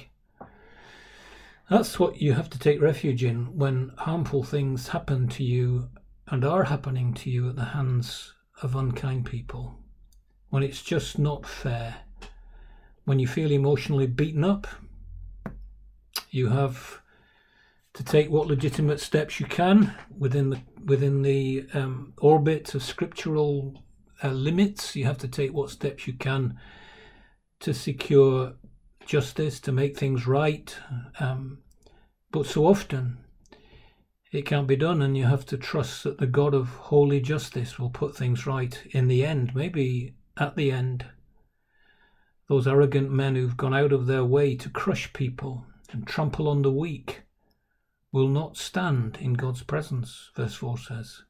That's 1.69 1.99
what 1.99 2.21
you 2.21 2.33
have 2.33 2.49
to 2.51 2.59
take 2.59 2.81
refuge 2.81 3.23
in 3.23 3.57
when 3.57 3.91
harmful 3.97 4.43
things 4.43 4.89
happen 4.89 5.27
to 5.29 5.43
you 5.43 5.89
and 6.27 6.43
are 6.43 6.63
happening 6.63 7.13
to 7.15 7.29
you 7.29 7.49
at 7.49 7.55
the 7.55 7.65
hands 7.65 8.33
of 8.61 8.75
unkind 8.75 9.25
people. 9.25 9.79
When 10.49 10.63
it's 10.63 10.81
just 10.81 11.19
not 11.19 11.45
fair 11.45 12.02
when 13.05 13.19
you 13.19 13.27
feel 13.27 13.51
emotionally 13.51 14.07
beaten 14.07 14.43
up, 14.43 14.67
you 16.29 16.49
have 16.49 17.01
to 17.93 18.03
take 18.03 18.29
what 18.29 18.47
legitimate 18.47 18.99
steps 18.99 19.39
you 19.39 19.45
can 19.45 19.93
within 20.17 20.49
the 20.49 20.59
within 20.85 21.21
the 21.21 21.65
um, 21.73 22.13
orbit 22.19 22.73
of 22.75 22.83
scriptural 22.83 23.83
uh, 24.23 24.29
limits. 24.29 24.95
You 24.95 25.05
have 25.05 25.19
to 25.19 25.27
take 25.27 25.53
what 25.53 25.69
steps 25.69 26.07
you 26.07 26.13
can 26.13 26.57
to 27.59 27.73
secure 27.73 28.53
justice, 29.05 29.59
to 29.61 29.71
make 29.71 29.97
things 29.97 30.27
right. 30.27 30.75
Um, 31.19 31.59
but 32.31 32.45
so 32.45 32.65
often 32.65 33.19
it 34.31 34.45
can't 34.45 34.67
be 34.67 34.75
done, 34.75 35.01
and 35.01 35.15
you 35.15 35.25
have 35.25 35.45
to 35.47 35.57
trust 35.57 36.03
that 36.03 36.17
the 36.17 36.25
God 36.25 36.53
of 36.55 36.69
holy 36.69 37.19
justice 37.19 37.77
will 37.77 37.91
put 37.91 38.15
things 38.15 38.47
right 38.47 38.81
in 38.91 39.07
the 39.07 39.23
end, 39.23 39.53
maybe 39.53 40.15
at 40.37 40.55
the 40.55 40.71
end. 40.71 41.05
Those 42.49 42.67
arrogant 42.67 43.09
men 43.09 43.35
who've 43.35 43.55
gone 43.55 43.73
out 43.73 43.93
of 43.93 44.05
their 44.05 44.25
way 44.25 44.55
to 44.57 44.69
crush 44.69 45.13
people 45.13 45.65
and 45.91 46.05
trample 46.05 46.49
on 46.49 46.61
the 46.61 46.71
weak 46.71 47.21
will 48.11 48.27
not 48.27 48.57
stand 48.57 49.17
in 49.21 49.33
God's 49.33 49.63
presence, 49.63 50.29
verse 50.35 50.53
4 50.55 50.77
says. 50.77 51.23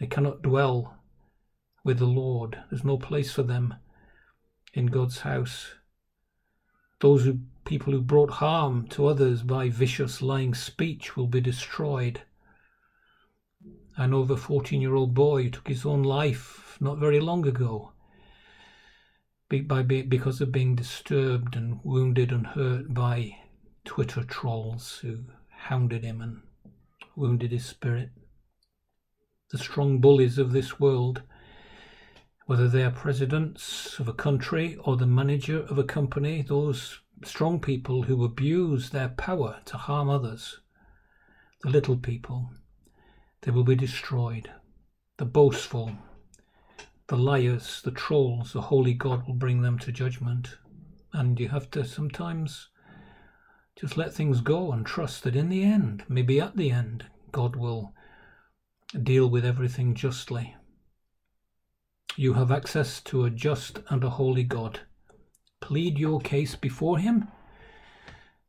They 0.00 0.06
cannot 0.06 0.42
dwell 0.42 0.98
with 1.84 1.98
the 1.98 2.06
Lord. 2.06 2.58
There's 2.68 2.84
no 2.84 2.98
place 2.98 3.32
for 3.32 3.42
them 3.42 3.74
in 4.74 4.86
God's 4.86 5.20
house. 5.20 5.74
Those 7.00 7.24
who, 7.24 7.38
people 7.64 7.92
who 7.92 8.02
brought 8.02 8.30
harm 8.30 8.88
to 8.88 9.06
others 9.06 9.42
by 9.42 9.68
vicious 9.68 10.20
lying 10.20 10.52
speech 10.52 11.16
will 11.16 11.28
be 11.28 11.40
destroyed. 11.40 12.22
I 13.96 14.06
know 14.06 14.20
of 14.20 14.30
a 14.30 14.36
14 14.36 14.80
year 14.80 14.94
old 14.94 15.14
boy 15.14 15.44
who 15.44 15.50
took 15.50 15.68
his 15.68 15.86
own 15.86 16.02
life 16.02 16.76
not 16.80 16.98
very 16.98 17.20
long 17.20 17.46
ago 17.46 17.92
by 19.48 19.82
because 19.82 20.42
of 20.42 20.52
being 20.52 20.74
disturbed 20.74 21.56
and 21.56 21.80
wounded 21.82 22.32
and 22.32 22.48
hurt 22.48 22.92
by 22.92 23.34
Twitter 23.84 24.22
trolls 24.22 24.98
who 24.98 25.24
hounded 25.48 26.04
him 26.04 26.20
and 26.20 26.42
wounded 27.16 27.50
his 27.50 27.64
spirit. 27.64 28.10
The 29.50 29.56
strong 29.56 30.00
bullies 30.00 30.36
of 30.36 30.52
this 30.52 30.78
world, 30.78 31.22
whether 32.44 32.68
they 32.68 32.84
are 32.84 32.90
presidents 32.90 33.98
of 33.98 34.06
a 34.06 34.12
country 34.12 34.76
or 34.84 34.96
the 34.98 35.06
manager 35.06 35.62
of 35.62 35.78
a 35.78 35.84
company, 35.84 36.42
those 36.42 37.00
strong 37.24 37.58
people 37.58 38.02
who 38.02 38.24
abuse 38.24 38.90
their 38.90 39.08
power 39.08 39.60
to 39.64 39.78
harm 39.78 40.10
others, 40.10 40.60
the 41.62 41.70
little 41.70 41.96
people, 41.96 42.50
they 43.40 43.50
will 43.50 43.64
be 43.64 43.74
destroyed. 43.74 44.50
The 45.16 45.24
boastful, 45.24 45.92
the 47.08 47.16
liars, 47.16 47.80
the 47.82 47.90
trolls, 47.90 48.52
the 48.52 48.60
holy 48.60 48.94
God 48.94 49.26
will 49.26 49.34
bring 49.34 49.62
them 49.62 49.78
to 49.80 49.92
judgment. 49.92 50.58
And 51.12 51.40
you 51.40 51.48
have 51.48 51.70
to 51.72 51.84
sometimes 51.84 52.68
just 53.76 53.96
let 53.96 54.12
things 54.12 54.40
go 54.40 54.72
and 54.72 54.84
trust 54.84 55.22
that 55.22 55.34
in 55.34 55.48
the 55.48 55.64
end, 55.64 56.04
maybe 56.08 56.40
at 56.40 56.56
the 56.56 56.70
end, 56.70 57.06
God 57.32 57.56
will 57.56 57.94
deal 59.02 59.28
with 59.28 59.44
everything 59.44 59.94
justly. 59.94 60.54
You 62.16 62.34
have 62.34 62.50
access 62.50 63.00
to 63.02 63.24
a 63.24 63.30
just 63.30 63.80
and 63.88 64.04
a 64.04 64.10
holy 64.10 64.44
God. 64.44 64.80
Plead 65.60 65.98
your 65.98 66.20
case 66.20 66.56
before 66.56 66.98
Him 66.98 67.28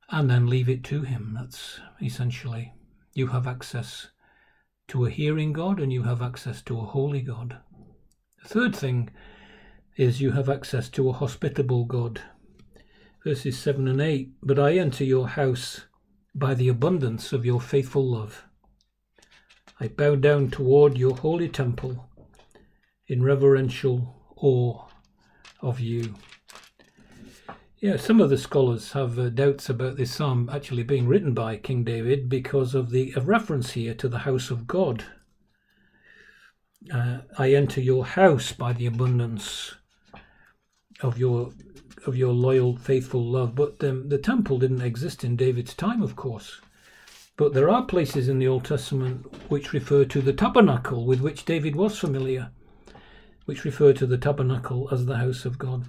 and 0.10 0.30
then 0.30 0.48
leave 0.48 0.68
it 0.68 0.84
to 0.86 1.04
Him. 1.04 1.38
That's 1.40 1.80
essentially, 2.02 2.74
you 3.14 3.28
have 3.28 3.48
access 3.48 4.08
to 4.90 5.06
a 5.06 5.10
hearing 5.10 5.54
God 5.54 5.80
and 5.80 5.94
you 5.94 6.04
have 6.04 6.22
access 6.22 6.62
to 6.64 6.80
a 6.80 6.86
holy 6.86 7.22
God. 7.22 7.60
The 8.44 8.50
third 8.50 8.76
thing 8.76 9.10
is 9.98 10.22
you 10.22 10.32
have 10.32 10.50
access 10.50 10.90
to 10.90 11.10
a 11.10 11.14
hospitable 11.14 11.86
God. 11.86 12.22
Verses 13.26 13.58
7 13.60 13.88
and 13.88 14.02
8 14.02 14.32
But 14.42 14.58
I 14.58 14.78
enter 14.78 15.04
your 15.04 15.28
house 15.28 15.82
by 16.34 16.54
the 16.54 16.70
abundance 16.70 17.34
of 17.34 17.46
your 17.46 17.60
faithful 17.60 18.06
love. 18.06 18.46
I 19.80 19.90
bow 19.90 20.16
down 20.16 20.52
toward 20.52 20.98
your 20.98 21.16
holy 21.16 21.50
temple 21.50 22.10
in 23.08 23.24
reverential 23.24 24.16
awe 24.38 24.86
of 25.62 25.80
you. 25.80 26.16
Yeah, 27.80 27.98
some 27.98 28.20
of 28.20 28.30
the 28.30 28.38
scholars 28.38 28.92
have 28.92 29.18
uh, 29.18 29.30
doubts 29.30 29.70
about 29.70 29.96
this 29.96 30.14
psalm 30.14 30.50
actually 30.52 30.84
being 30.84 31.08
written 31.08 31.34
by 31.34 31.58
King 31.58 31.84
David 31.84 32.30
because 32.30 32.76
of 32.76 32.90
the 32.90 33.14
reference 33.22 33.72
here 33.72 33.94
to 33.96 34.10
the 34.10 34.20
house 34.20 34.52
of 34.52 34.68
God 34.68 35.06
uh, 36.94 37.20
I 37.38 37.54
enter 37.54 37.82
your 37.82 38.06
house 38.06 38.52
by 38.54 38.74
the 38.74 38.86
abundance 38.86 39.76
of 41.02 41.18
your 41.18 41.52
of 42.08 42.16
your 42.16 42.34
loyal, 42.34 42.78
faithful 42.78 43.24
love. 43.24 43.56
But 43.56 43.84
um, 43.84 44.10
the 44.10 44.18
temple 44.18 44.58
didn't 44.60 44.82
exist 44.82 45.24
in 45.24 45.36
David's 45.36 45.74
time, 45.74 46.02
of 46.02 46.16
course. 46.16 46.62
But 47.36 47.54
there 47.54 47.70
are 47.70 47.86
places 47.86 48.28
in 48.30 48.40
the 48.40 48.48
Old 48.48 48.66
Testament 48.66 49.26
which 49.50 49.74
refer 49.74 50.06
to 50.06 50.22
the 50.22 50.34
tabernacle 50.34 51.06
with 51.06 51.22
which 51.22 51.46
David 51.46 51.76
was 51.76 51.98
familiar, 51.98 52.52
which 53.46 53.66
refer 53.66 53.94
to 53.94 54.06
the 54.06 54.18
tabernacle 54.18 54.90
as 54.92 55.06
the 55.06 55.18
house 55.18 55.46
of 55.46 55.58
God. 55.58 55.86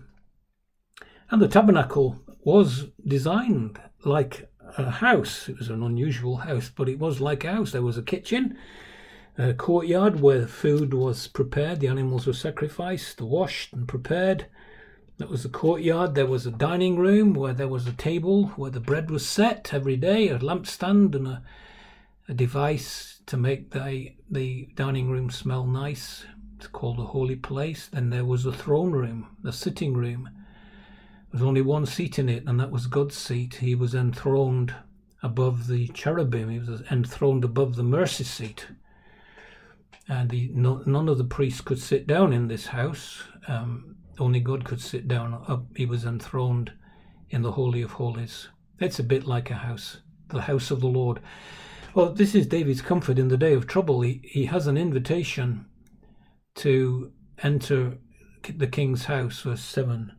And 1.30 1.40
the 1.40 1.48
tabernacle 1.48 2.20
was 2.44 2.86
designed 3.06 3.80
like 4.04 4.50
a 4.78 4.90
house. 4.90 5.48
It 5.48 5.58
was 5.58 5.68
an 5.68 5.82
unusual 5.82 6.36
house, 6.38 6.70
but 6.74 6.88
it 6.88 6.98
was 6.98 7.20
like 7.20 7.44
a 7.44 7.52
house. 7.52 7.72
There 7.72 7.82
was 7.82 7.98
a 7.98 8.02
kitchen, 8.02 8.56
a 9.38 9.54
courtyard 9.54 10.20
where 10.20 10.46
food 10.46 10.92
was 10.92 11.28
prepared, 11.28 11.80
the 11.80 11.88
animals 11.88 12.26
were 12.26 12.32
sacrificed, 12.32 13.20
washed, 13.20 13.72
and 13.72 13.86
prepared. 13.88 14.46
That 15.18 15.30
was 15.30 15.42
the 15.42 15.48
courtyard. 15.48 16.14
There 16.14 16.26
was 16.26 16.46
a 16.46 16.50
dining 16.50 16.96
room 16.96 17.34
where 17.34 17.52
there 17.52 17.68
was 17.68 17.86
a 17.86 17.92
table 17.92 18.48
where 18.56 18.70
the 18.70 18.80
bread 18.80 19.10
was 19.10 19.26
set 19.26 19.72
every 19.72 19.96
day, 19.96 20.28
a 20.28 20.38
lampstand, 20.38 21.14
and 21.14 21.26
a, 21.26 21.42
a 22.28 22.34
device 22.34 23.20
to 23.26 23.36
make 23.36 23.70
the, 23.70 24.14
the 24.30 24.68
dining 24.74 25.10
room 25.10 25.30
smell 25.30 25.66
nice. 25.66 26.24
It's 26.56 26.66
called 26.66 26.98
a 26.98 27.04
holy 27.04 27.36
place. 27.36 27.86
Then 27.86 28.10
there 28.10 28.24
was 28.24 28.44
a 28.44 28.52
throne 28.52 28.92
room, 28.92 29.36
a 29.44 29.52
sitting 29.52 29.94
room. 29.94 30.28
There 31.30 31.40
was 31.40 31.42
only 31.42 31.62
one 31.62 31.86
seat 31.86 32.18
in 32.18 32.28
it, 32.28 32.44
and 32.46 32.58
that 32.58 32.70
was 32.70 32.86
God's 32.86 33.16
seat. 33.16 33.56
He 33.56 33.74
was 33.74 33.94
enthroned 33.94 34.74
above 35.22 35.66
the 35.68 35.88
cherubim. 35.88 36.50
He 36.50 36.58
was 36.58 36.82
enthroned 36.90 37.44
above 37.44 37.76
the 37.76 37.82
mercy 37.82 38.24
seat. 38.24 38.66
And 40.10 40.28
the, 40.28 40.50
no, 40.52 40.82
none 40.86 41.08
of 41.08 41.18
the 41.18 41.24
priests 41.24 41.60
could 41.60 41.78
sit 41.78 42.04
down 42.04 42.32
in 42.32 42.48
this 42.48 42.66
house. 42.66 43.22
Um, 43.46 43.94
only 44.18 44.40
God 44.40 44.64
could 44.64 44.80
sit 44.80 45.06
down. 45.06 45.40
Up, 45.46 45.66
he 45.76 45.86
was 45.86 46.04
enthroned 46.04 46.72
in 47.30 47.42
the 47.42 47.52
Holy 47.52 47.80
of 47.80 47.92
Holies. 47.92 48.48
It's 48.80 48.98
a 48.98 49.04
bit 49.04 49.24
like 49.24 49.52
a 49.52 49.54
house, 49.54 49.98
the 50.30 50.40
house 50.40 50.72
of 50.72 50.80
the 50.80 50.88
Lord. 50.88 51.20
Well, 51.94 52.12
this 52.12 52.34
is 52.34 52.48
David's 52.48 52.82
comfort 52.82 53.20
in 53.20 53.28
the 53.28 53.36
day 53.36 53.52
of 53.52 53.68
trouble. 53.68 54.00
He, 54.00 54.20
he 54.24 54.46
has 54.46 54.66
an 54.66 54.76
invitation 54.76 55.66
to 56.56 57.12
enter 57.44 57.98
the 58.56 58.66
king's 58.66 59.04
house, 59.04 59.42
verse 59.42 59.62
7. 59.62 60.10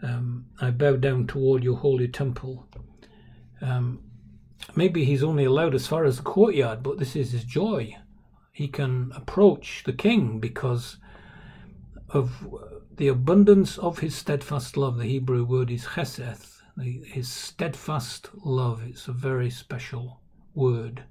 Um, 0.00 0.46
I 0.60 0.70
bow 0.70 0.94
down 0.94 1.26
toward 1.26 1.64
your 1.64 1.78
holy 1.78 2.06
temple. 2.06 2.68
Um, 3.60 3.98
maybe 4.76 5.04
he's 5.04 5.24
only 5.24 5.44
allowed 5.44 5.74
as 5.74 5.88
far 5.88 6.04
as 6.04 6.18
the 6.18 6.22
courtyard, 6.22 6.84
but 6.84 7.00
this 7.00 7.16
is 7.16 7.32
his 7.32 7.42
joy. 7.42 7.96
He 8.58 8.66
can 8.66 9.12
approach 9.14 9.84
the 9.84 9.92
king 9.92 10.40
because 10.40 10.96
of 12.08 12.44
the 12.96 13.06
abundance 13.06 13.78
of 13.78 14.00
his 14.00 14.16
steadfast 14.16 14.76
love, 14.76 14.98
the 14.98 15.04
Hebrew 15.04 15.44
word 15.44 15.70
is 15.70 15.84
chesed, 15.84 16.60
his 16.76 17.28
steadfast 17.30 18.30
love. 18.44 18.82
It's 18.84 19.06
a 19.06 19.12
very 19.12 19.48
special 19.48 20.22
word. 20.56 21.04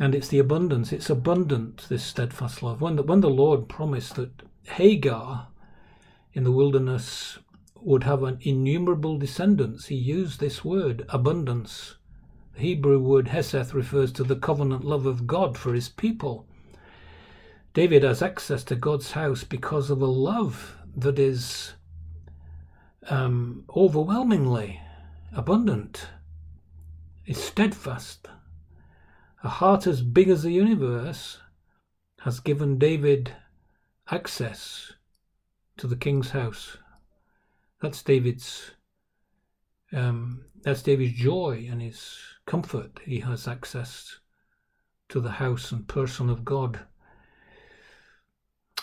And 0.00 0.14
it's 0.14 0.28
the 0.28 0.38
abundance, 0.38 0.90
it's 0.90 1.10
abundant, 1.10 1.86
this 1.90 2.02
steadfast 2.02 2.62
love. 2.62 2.80
When 2.80 2.96
the, 2.96 3.02
when 3.02 3.20
the 3.20 3.28
Lord 3.28 3.68
promised 3.68 4.14
that 4.14 4.42
Hagar 4.62 5.48
in 6.32 6.44
the 6.44 6.50
wilderness 6.50 7.40
would 7.76 8.04
have 8.04 8.22
an 8.22 8.38
innumerable 8.40 9.18
descendants, 9.18 9.88
he 9.88 9.96
used 9.96 10.40
this 10.40 10.64
word, 10.64 11.04
abundance. 11.10 11.96
The 12.54 12.60
Hebrew 12.60 12.98
word 12.98 13.26
chesed 13.26 13.72
refers 13.72 14.12
to 14.12 14.24
the 14.24 14.36
covenant 14.36 14.84
love 14.84 15.06
of 15.06 15.26
God 15.26 15.56
for 15.56 15.74
his 15.74 15.88
people. 15.88 16.46
David 17.74 18.02
has 18.02 18.22
access 18.22 18.62
to 18.64 18.76
God's 18.76 19.12
house 19.12 19.44
because 19.44 19.90
of 19.90 20.02
a 20.02 20.06
love 20.06 20.76
that 20.96 21.18
is 21.18 21.72
um, 23.08 23.64
overwhelmingly 23.74 24.80
abundant, 25.34 26.06
is 27.26 27.42
steadfast. 27.42 28.28
A 29.42 29.48
heart 29.48 29.86
as 29.86 30.02
big 30.02 30.28
as 30.28 30.42
the 30.42 30.52
universe 30.52 31.38
has 32.20 32.38
given 32.40 32.78
David 32.78 33.32
access 34.10 34.92
to 35.78 35.86
the 35.86 35.96
king's 35.96 36.30
house. 36.30 36.76
That's 37.80 38.02
David's 38.02 38.72
um, 39.92 40.44
that's 40.62 40.82
David's 40.82 41.14
joy 41.14 41.68
and 41.70 41.82
his 41.82 42.16
comfort. 42.46 43.00
He 43.04 43.20
has 43.20 43.48
access 43.48 44.18
to 45.08 45.20
the 45.20 45.32
house 45.32 45.72
and 45.72 45.86
person 45.86 46.30
of 46.30 46.44
God. 46.44 46.80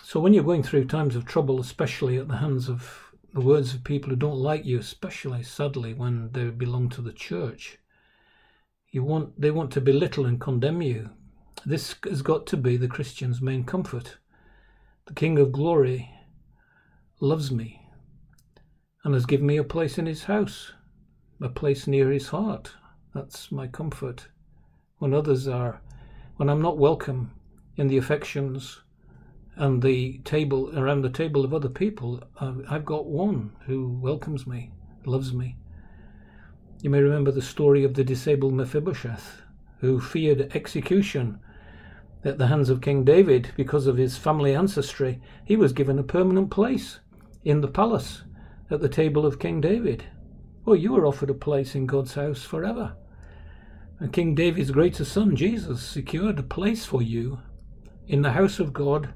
So 0.04 0.20
when 0.20 0.34
you're 0.34 0.44
going 0.44 0.64
through 0.64 0.86
times 0.86 1.16
of 1.16 1.26
trouble, 1.26 1.60
especially 1.60 2.18
at 2.18 2.28
the 2.28 2.38
hands 2.38 2.68
of 2.68 3.14
the 3.34 3.42
words 3.42 3.74
of 3.74 3.84
people 3.84 4.10
who 4.10 4.16
don't 4.16 4.38
like 4.38 4.66
you, 4.66 4.80
especially 4.80 5.44
sadly 5.44 5.94
when 5.94 6.32
they 6.32 6.46
belong 6.46 6.90
to 6.90 7.02
the 7.02 7.14
church, 7.14 7.78
you 8.92 9.04
want 9.04 9.40
they 9.40 9.52
want 9.52 9.72
to 9.72 9.82
belittle 9.82 10.26
and 10.26 10.42
condemn 10.42 10.82
you. 10.82 11.12
This 11.66 11.96
has 12.06 12.22
got 12.22 12.48
to 12.48 12.58
be 12.58 12.76
the 12.76 12.88
Christian's 12.88 13.42
main 13.42 13.64
comfort. 13.64 14.18
The 15.06 15.14
King 15.14 15.38
of 15.38 15.52
Glory 15.52 16.10
loves 17.20 17.52
me 17.52 17.86
and 19.04 19.14
has 19.14 19.26
given 19.26 19.46
me 19.46 19.58
a 19.58 19.64
place 19.64 19.98
in 19.98 20.06
his 20.06 20.24
house, 20.24 20.74
a 21.42 21.50
place 21.50 21.88
near 21.88 22.12
his 22.12 22.28
heart. 22.28 22.72
That's 23.14 23.52
my 23.52 23.68
comfort. 23.68 24.28
When 24.98 25.14
others 25.14 25.48
are, 25.48 25.82
when 26.36 26.50
I'm 26.50 26.62
not 26.62 26.78
welcome 26.78 27.32
in 27.78 27.88
the 27.88 27.98
affections 27.98 28.82
and 29.56 29.82
the 29.82 30.20
table 30.20 30.78
around 30.78 31.02
the 31.02 31.10
table 31.10 31.46
of 31.46 31.54
other 31.54 31.70
people, 31.70 32.22
I've 32.40 32.86
got 32.86 33.06
one 33.06 33.52
who 33.66 34.00
welcomes 34.02 34.46
me, 34.46 34.72
loves 35.06 35.34
me. 35.34 35.58
You 36.82 36.90
may 36.90 37.02
remember 37.02 37.32
the 37.32 37.42
story 37.42 37.84
of 37.84 37.94
the 37.94 38.04
disabled 38.04 38.54
Mephibosheth, 38.54 39.42
who 39.80 40.00
feared 40.00 40.56
execution 40.56 41.40
at 42.24 42.38
the 42.38 42.48
hands 42.48 42.70
of 42.70 42.82
King 42.82 43.06
David 43.06 43.52
because 43.56 43.88
of 43.88 43.98
his 43.98 44.18
family 44.18 44.54
ancestry. 44.54 45.22
He 45.46 45.56
was 45.56 45.72
given 45.72 46.00
a 46.00 46.04
permanent 46.04 46.52
place 46.52 47.00
in 47.44 47.62
the 47.62 47.68
palace 47.68 48.24
at 48.70 48.82
the 48.82 48.90
table 48.90 49.26
of 49.26 49.40
King 49.40 49.62
David. 49.62 50.04
Well, 50.66 50.76
you 50.76 50.94
were 50.94 51.06
offered 51.06 51.30
a 51.30 51.36
place 51.36 51.76
in 51.76 51.86
God's 51.86 52.14
house 52.14 52.44
forever. 52.44 52.96
And 54.00 54.14
King 54.14 54.36
David's 54.36 54.72
greater 54.72 55.04
son, 55.04 55.36
Jesus, 55.36 55.82
secured 55.82 56.40
a 56.40 56.44
place 56.44 56.86
for 56.86 57.02
you 57.02 57.40
in 58.08 58.22
the 58.22 58.32
house 58.32 58.60
of 58.60 58.74
God 58.74 59.14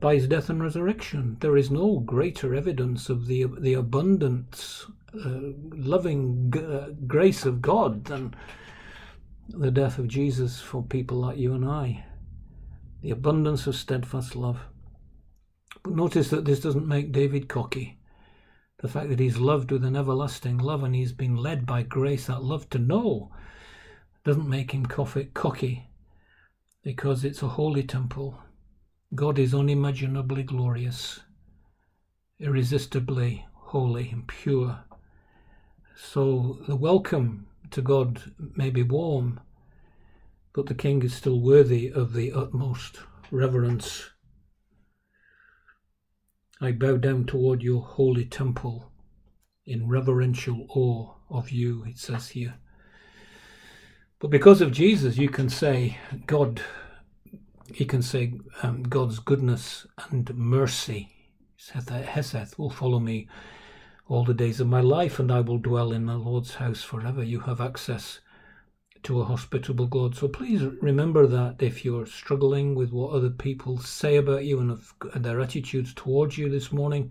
by 0.00 0.14
his 0.14 0.26
death 0.26 0.48
and 0.50 0.62
resurrection. 0.62 1.36
There 1.40 1.56
is 1.56 1.70
no 1.70 2.00
greater 2.00 2.54
evidence 2.54 3.08
of 3.08 3.26
the 3.26 3.44
the 3.60 3.74
abundant, 3.74 4.86
uh, 5.14 5.52
loving 5.70 6.50
g- 6.52 6.60
uh, 6.64 6.88
grace 7.06 7.44
of 7.46 7.62
God 7.62 8.06
than 8.06 8.34
the 9.48 9.70
death 9.70 9.98
of 9.98 10.08
Jesus 10.08 10.60
for 10.60 10.82
people 10.82 11.18
like 11.18 11.38
you 11.38 11.54
and 11.54 11.64
I. 11.64 12.04
The 13.02 13.10
abundance 13.10 13.66
of 13.66 13.76
steadfast 13.76 14.34
love. 14.34 14.60
But 15.82 15.94
notice 15.94 16.30
that 16.30 16.44
this 16.44 16.60
doesn't 16.60 16.86
make 16.86 17.12
David 17.12 17.48
cocky. 17.48 17.98
The 18.82 18.88
fact 18.88 19.08
that 19.10 19.20
he's 19.20 19.38
loved 19.38 19.70
with 19.70 19.84
an 19.84 19.96
everlasting 19.96 20.58
love 20.58 20.82
and 20.82 20.94
he's 20.94 21.12
been 21.12 21.36
led 21.36 21.64
by 21.64 21.82
grace, 21.82 22.26
that 22.26 22.42
love 22.42 22.68
to 22.70 22.78
know, 22.78 23.30
doesn't 24.24 24.48
make 24.48 24.72
him 24.72 24.86
cocky 24.86 25.88
because 26.82 27.24
it's 27.24 27.42
a 27.42 27.48
holy 27.48 27.84
temple 27.84 28.38
God 29.14 29.38
is 29.38 29.54
unimaginably 29.54 30.42
glorious, 30.42 31.20
irresistibly 32.40 33.44
holy 33.52 34.08
and 34.08 34.26
pure. 34.26 34.84
So 35.94 36.60
the 36.66 36.76
welcome 36.76 37.46
to 37.72 37.82
God 37.82 38.32
may 38.56 38.70
be 38.70 38.82
warm, 38.82 39.38
but 40.54 40.66
the 40.66 40.74
King 40.74 41.02
is 41.02 41.14
still 41.14 41.40
worthy 41.40 41.92
of 41.92 42.14
the 42.14 42.32
utmost 42.32 43.00
reverence. 43.30 44.11
I 46.62 46.72
bow 46.72 46.96
down 46.96 47.26
toward 47.26 47.62
your 47.62 47.82
holy 47.82 48.24
temple 48.24 48.90
in 49.66 49.88
reverential 49.88 50.66
awe 50.68 51.14
of 51.30 51.50
you, 51.50 51.84
it 51.86 51.98
says 51.98 52.30
here. 52.30 52.54
But 54.18 54.30
because 54.30 54.60
of 54.60 54.72
Jesus, 54.72 55.18
you 55.18 55.28
can 55.28 55.48
say, 55.48 55.98
God 56.26 56.62
he 57.74 57.84
can 57.84 58.02
say 58.02 58.34
um, 58.62 58.82
God's 58.82 59.18
goodness 59.18 59.86
and 60.10 60.34
mercy, 60.36 61.08
Chesed, 61.58 62.58
will 62.58 62.70
follow 62.70 63.00
me 63.00 63.28
all 64.08 64.24
the 64.24 64.34
days 64.34 64.60
of 64.60 64.66
my 64.66 64.80
life, 64.80 65.18
and 65.18 65.32
I 65.32 65.40
will 65.40 65.58
dwell 65.58 65.92
in 65.92 66.06
the 66.06 66.16
Lord's 66.16 66.54
house 66.54 66.82
forever. 66.82 67.22
You 67.22 67.40
have 67.40 67.60
access 67.60 68.20
to 69.04 69.20
a 69.20 69.24
hospitable 69.24 69.86
God. 69.86 70.14
So 70.14 70.28
please 70.28 70.62
remember 70.80 71.26
that 71.26 71.62
if 71.62 71.84
you're 71.84 72.06
struggling 72.06 72.74
with 72.74 72.92
what 72.92 73.12
other 73.12 73.30
people 73.30 73.78
say 73.78 74.16
about 74.16 74.44
you 74.44 74.60
and, 74.60 74.78
their 75.24 75.40
attitudes 75.40 75.92
towards 75.94 76.38
you 76.38 76.48
this 76.48 76.72
morning, 76.72 77.10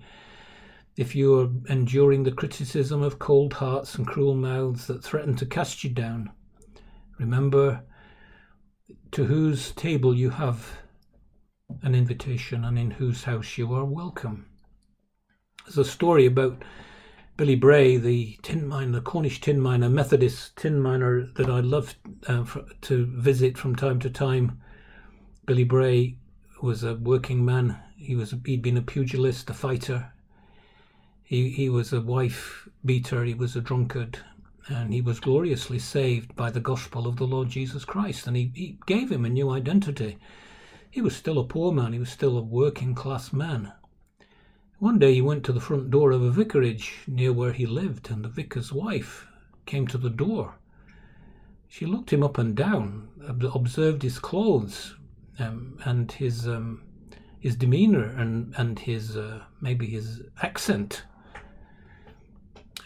if 0.95 1.15
you're 1.15 1.49
enduring 1.69 2.23
the 2.23 2.31
criticism 2.31 3.01
of 3.01 3.19
cold 3.19 3.53
hearts 3.53 3.95
and 3.95 4.07
cruel 4.07 4.35
mouths 4.35 4.87
that 4.87 5.03
threaten 5.03 5.35
to 5.35 5.45
cast 5.45 5.83
you 5.83 5.89
down, 5.89 6.29
remember 7.19 7.83
to 9.11 9.25
whose 9.25 9.71
table 9.71 10.15
you 10.15 10.29
have 10.29 10.77
an 11.83 11.95
invitation 11.95 12.63
and 12.65 12.77
in 12.77 12.91
whose 12.91 13.23
house 13.23 13.57
you 13.57 13.73
are 13.73 13.85
welcome. 13.85 14.45
There's 15.65 15.77
a 15.77 15.85
story 15.85 16.25
about 16.25 16.63
Billy 17.41 17.55
Bray, 17.55 17.97
the 17.97 18.37
tin 18.43 18.67
miner, 18.67 19.01
Cornish 19.01 19.41
tin 19.41 19.59
miner, 19.59 19.89
Methodist 19.89 20.55
tin 20.57 20.79
miner 20.79 21.25
that 21.37 21.49
I 21.49 21.59
love 21.59 21.95
uh, 22.27 22.45
to 22.81 23.05
visit 23.07 23.57
from 23.57 23.75
time 23.75 23.97
to 24.01 24.11
time. 24.11 24.61
Billy 25.47 25.63
Bray 25.63 26.17
was 26.61 26.83
a 26.83 26.93
working 26.93 27.43
man. 27.43 27.79
He 27.97 28.15
was 28.15 28.35
he'd 28.45 28.61
been 28.61 28.77
a 28.77 28.83
pugilist, 28.83 29.49
a 29.49 29.55
fighter. 29.55 30.13
He 31.23 31.49
he 31.49 31.67
was 31.67 31.91
a 31.91 31.99
wife 31.99 32.69
beater. 32.85 33.23
He 33.23 33.33
was 33.33 33.55
a 33.55 33.61
drunkard, 33.61 34.19
and 34.67 34.93
he 34.93 35.01
was 35.01 35.19
gloriously 35.19 35.79
saved 35.79 36.35
by 36.35 36.51
the 36.51 36.59
gospel 36.59 37.07
of 37.07 37.15
the 37.15 37.25
Lord 37.25 37.49
Jesus 37.49 37.85
Christ, 37.85 38.27
and 38.27 38.37
he, 38.37 38.51
he 38.53 38.77
gave 38.85 39.11
him 39.11 39.25
a 39.25 39.29
new 39.29 39.49
identity. 39.49 40.19
He 40.91 41.01
was 41.01 41.15
still 41.15 41.39
a 41.39 41.43
poor 41.43 41.71
man, 41.71 41.93
he 41.93 41.97
was 41.97 42.11
still 42.11 42.37
a 42.37 42.43
working 42.43 42.93
class 42.93 43.33
man. 43.33 43.71
One 44.81 44.97
day 44.97 45.13
he 45.13 45.21
went 45.21 45.43
to 45.43 45.53
the 45.53 45.59
front 45.59 45.91
door 45.91 46.09
of 46.09 46.23
a 46.23 46.31
vicarage 46.31 47.01
near 47.05 47.31
where 47.31 47.53
he 47.53 47.67
lived, 47.67 48.09
and 48.09 48.25
the 48.25 48.29
vicar's 48.29 48.73
wife 48.73 49.27
came 49.67 49.85
to 49.85 49.97
the 49.99 50.09
door. 50.09 50.55
She 51.67 51.85
looked 51.85 52.11
him 52.11 52.23
up 52.23 52.39
and 52.39 52.55
down, 52.55 53.09
observed 53.53 54.01
his 54.01 54.17
clothes 54.17 54.95
um, 55.37 55.77
and 55.85 56.11
his 56.11 56.47
um, 56.47 56.81
his 57.37 57.55
demeanor 57.55 58.05
and 58.05 58.55
and 58.57 58.79
his 58.79 59.15
uh, 59.15 59.43
maybe 59.61 59.85
his 59.85 60.23
accent, 60.41 61.03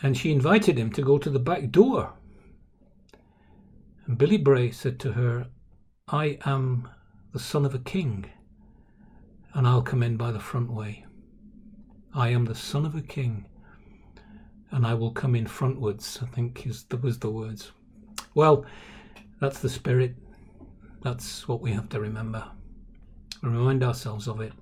and 0.02 0.18
she 0.18 0.34
invited 0.34 0.78
him 0.78 0.92
to 0.92 1.02
go 1.02 1.18
to 1.18 1.30
the 1.30 1.40
back 1.40 1.72
door. 1.72 2.12
And 4.06 4.18
Billy 4.18 4.38
Bray 4.38 4.70
said 4.70 5.00
to 5.00 5.14
her, 5.14 5.48
"I 6.10 6.40
am 6.46 6.90
the 7.32 7.40
son 7.40 7.64
of 7.64 7.74
a 7.74 7.80
king, 7.80 8.26
and 9.54 9.66
I'll 9.66 9.82
come 9.82 10.04
in 10.04 10.18
by 10.18 10.34
the 10.34 10.42
front 10.42 10.70
way." 10.70 11.06
I 12.18 12.30
am 12.30 12.46
the 12.46 12.56
son 12.56 12.86
of 12.86 12.96
a 12.96 13.02
king, 13.02 13.46
and 14.72 14.88
I 14.88 14.94
will 14.94 15.12
come 15.12 15.36
in 15.36 15.46
frontwards, 15.46 16.24
I 16.24 16.28
think 16.28 16.66
is 16.66 16.86
the, 16.86 16.96
was 16.96 17.20
the 17.20 17.30
words. 17.30 17.74
Well, 18.34 18.66
that's 19.42 19.60
the 19.60 19.68
spirit. 19.68 20.16
That's 21.04 21.46
what 21.46 21.60
we 21.60 21.74
have 21.74 21.90
to 21.90 22.00
remember. 22.00 22.46
Remind 23.42 23.84
ourselves 23.84 24.30
of 24.30 24.40
it. 24.40 24.54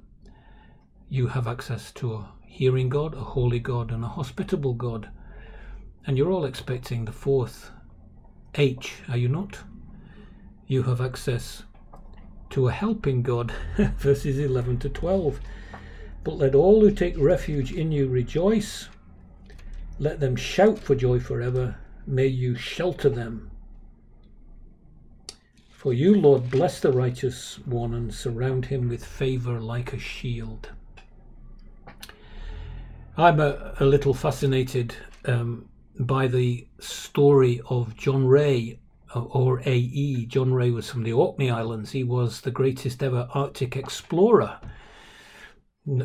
You 1.09 1.27
have 1.27 1.47
access 1.47 1.91
to 1.91 2.15
a 2.15 2.31
hearing 2.43 2.89
God, 2.89 3.13
a 3.13 3.21
holy 3.21 3.59
God, 3.59 3.91
and 3.91 4.03
a 4.03 4.07
hospitable 4.07 4.73
God. 4.73 5.11
And 6.07 6.17
you're 6.17 6.31
all 6.31 6.45
expecting 6.45 7.05
the 7.05 7.11
fourth 7.11 7.69
H, 8.55 8.95
are 9.07 9.17
you 9.17 9.29
not? 9.29 9.59
You 10.65 10.81
have 10.83 11.01
access 11.01 11.61
to 12.49 12.67
a 12.67 12.71
helping 12.71 13.21
God, 13.21 13.53
verses 13.97 14.39
11 14.39 14.79
to 14.79 14.89
12. 14.89 15.39
But 16.23 16.37
let 16.37 16.55
all 16.55 16.79
who 16.79 16.91
take 16.91 17.17
refuge 17.17 17.73
in 17.73 17.91
you 17.91 18.07
rejoice. 18.07 18.87
Let 19.99 20.19
them 20.19 20.35
shout 20.35 20.79
for 20.79 20.95
joy 20.95 21.19
forever. 21.19 21.75
May 22.07 22.27
you 22.27 22.55
shelter 22.55 23.09
them. 23.09 23.51
For 25.69 25.93
you, 25.93 26.15
Lord, 26.15 26.49
bless 26.49 26.79
the 26.79 26.93
righteous 26.93 27.59
one 27.65 27.93
and 27.93 28.13
surround 28.13 28.65
him 28.67 28.87
with 28.87 29.03
favour 29.03 29.59
like 29.59 29.91
a 29.91 29.99
shield. 29.99 30.69
I'm 33.17 33.39
a, 33.41 33.75
a 33.79 33.85
little 33.85 34.13
fascinated 34.13 34.95
um, 35.25 35.67
by 35.99 36.27
the 36.27 36.65
story 36.79 37.61
of 37.69 37.97
John 37.97 38.25
Rae, 38.25 38.79
or 39.13 39.61
AE. 39.65 40.25
John 40.25 40.53
Rae 40.53 40.71
was 40.71 40.89
from 40.89 41.03
the 41.03 41.13
Orkney 41.13 41.51
Islands. 41.51 41.91
He 41.91 42.03
was 42.03 42.41
the 42.41 42.49
greatest 42.49 43.03
ever 43.03 43.27
Arctic 43.33 43.75
explorer 43.75 44.59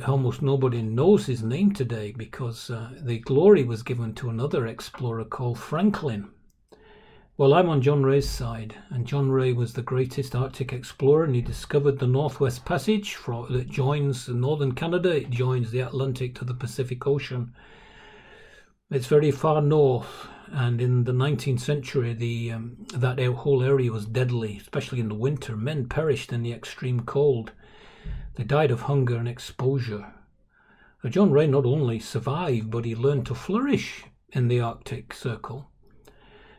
almost 0.06 0.42
nobody 0.42 0.82
knows 0.82 1.26
his 1.26 1.42
name 1.42 1.72
today 1.72 2.12
because 2.16 2.70
uh, 2.70 2.90
the 3.00 3.18
glory 3.20 3.62
was 3.62 3.82
given 3.82 4.12
to 4.14 4.30
another 4.30 4.66
explorer 4.66 5.24
called 5.24 5.58
Franklin. 5.58 6.28
Well, 7.36 7.54
I'm 7.54 7.68
on 7.68 7.82
John 7.82 8.02
Rae's 8.02 8.28
side, 8.28 8.74
and 8.90 9.06
John 9.06 9.30
Rae 9.30 9.52
was 9.52 9.72
the 9.72 9.82
greatest 9.82 10.34
Arctic 10.34 10.72
explorer, 10.72 11.22
and 11.22 11.36
he 11.36 11.40
discovered 11.40 12.00
the 12.00 12.08
Northwest 12.08 12.64
Passage 12.64 13.16
that 13.50 13.70
joins 13.70 14.28
northern 14.28 14.72
Canada. 14.72 15.10
It 15.10 15.30
joins 15.30 15.70
the 15.70 15.78
Atlantic 15.78 16.34
to 16.36 16.44
the 16.44 16.54
Pacific 16.54 17.06
Ocean. 17.06 17.54
It's 18.90 19.06
very 19.06 19.30
far 19.30 19.62
north, 19.62 20.26
and 20.48 20.80
in 20.80 21.04
the 21.04 21.12
19th 21.12 21.60
century, 21.60 22.12
the 22.12 22.50
um, 22.50 22.76
that 22.94 23.20
whole 23.20 23.62
area 23.62 23.92
was 23.92 24.06
deadly, 24.06 24.58
especially 24.60 24.98
in 24.98 25.08
the 25.08 25.14
winter. 25.14 25.56
Men 25.56 25.86
perished 25.86 26.32
in 26.32 26.42
the 26.42 26.52
extreme 26.52 27.02
cold. 27.02 27.52
They 28.38 28.44
died 28.44 28.70
of 28.70 28.82
hunger 28.82 29.16
and 29.16 29.26
exposure. 29.26 30.14
John 31.04 31.32
Rae 31.32 31.48
not 31.48 31.66
only 31.66 31.98
survived, 31.98 32.70
but 32.70 32.84
he 32.84 32.94
learned 32.94 33.26
to 33.26 33.34
flourish 33.34 34.04
in 34.30 34.46
the 34.46 34.60
Arctic 34.60 35.12
Circle. 35.12 35.68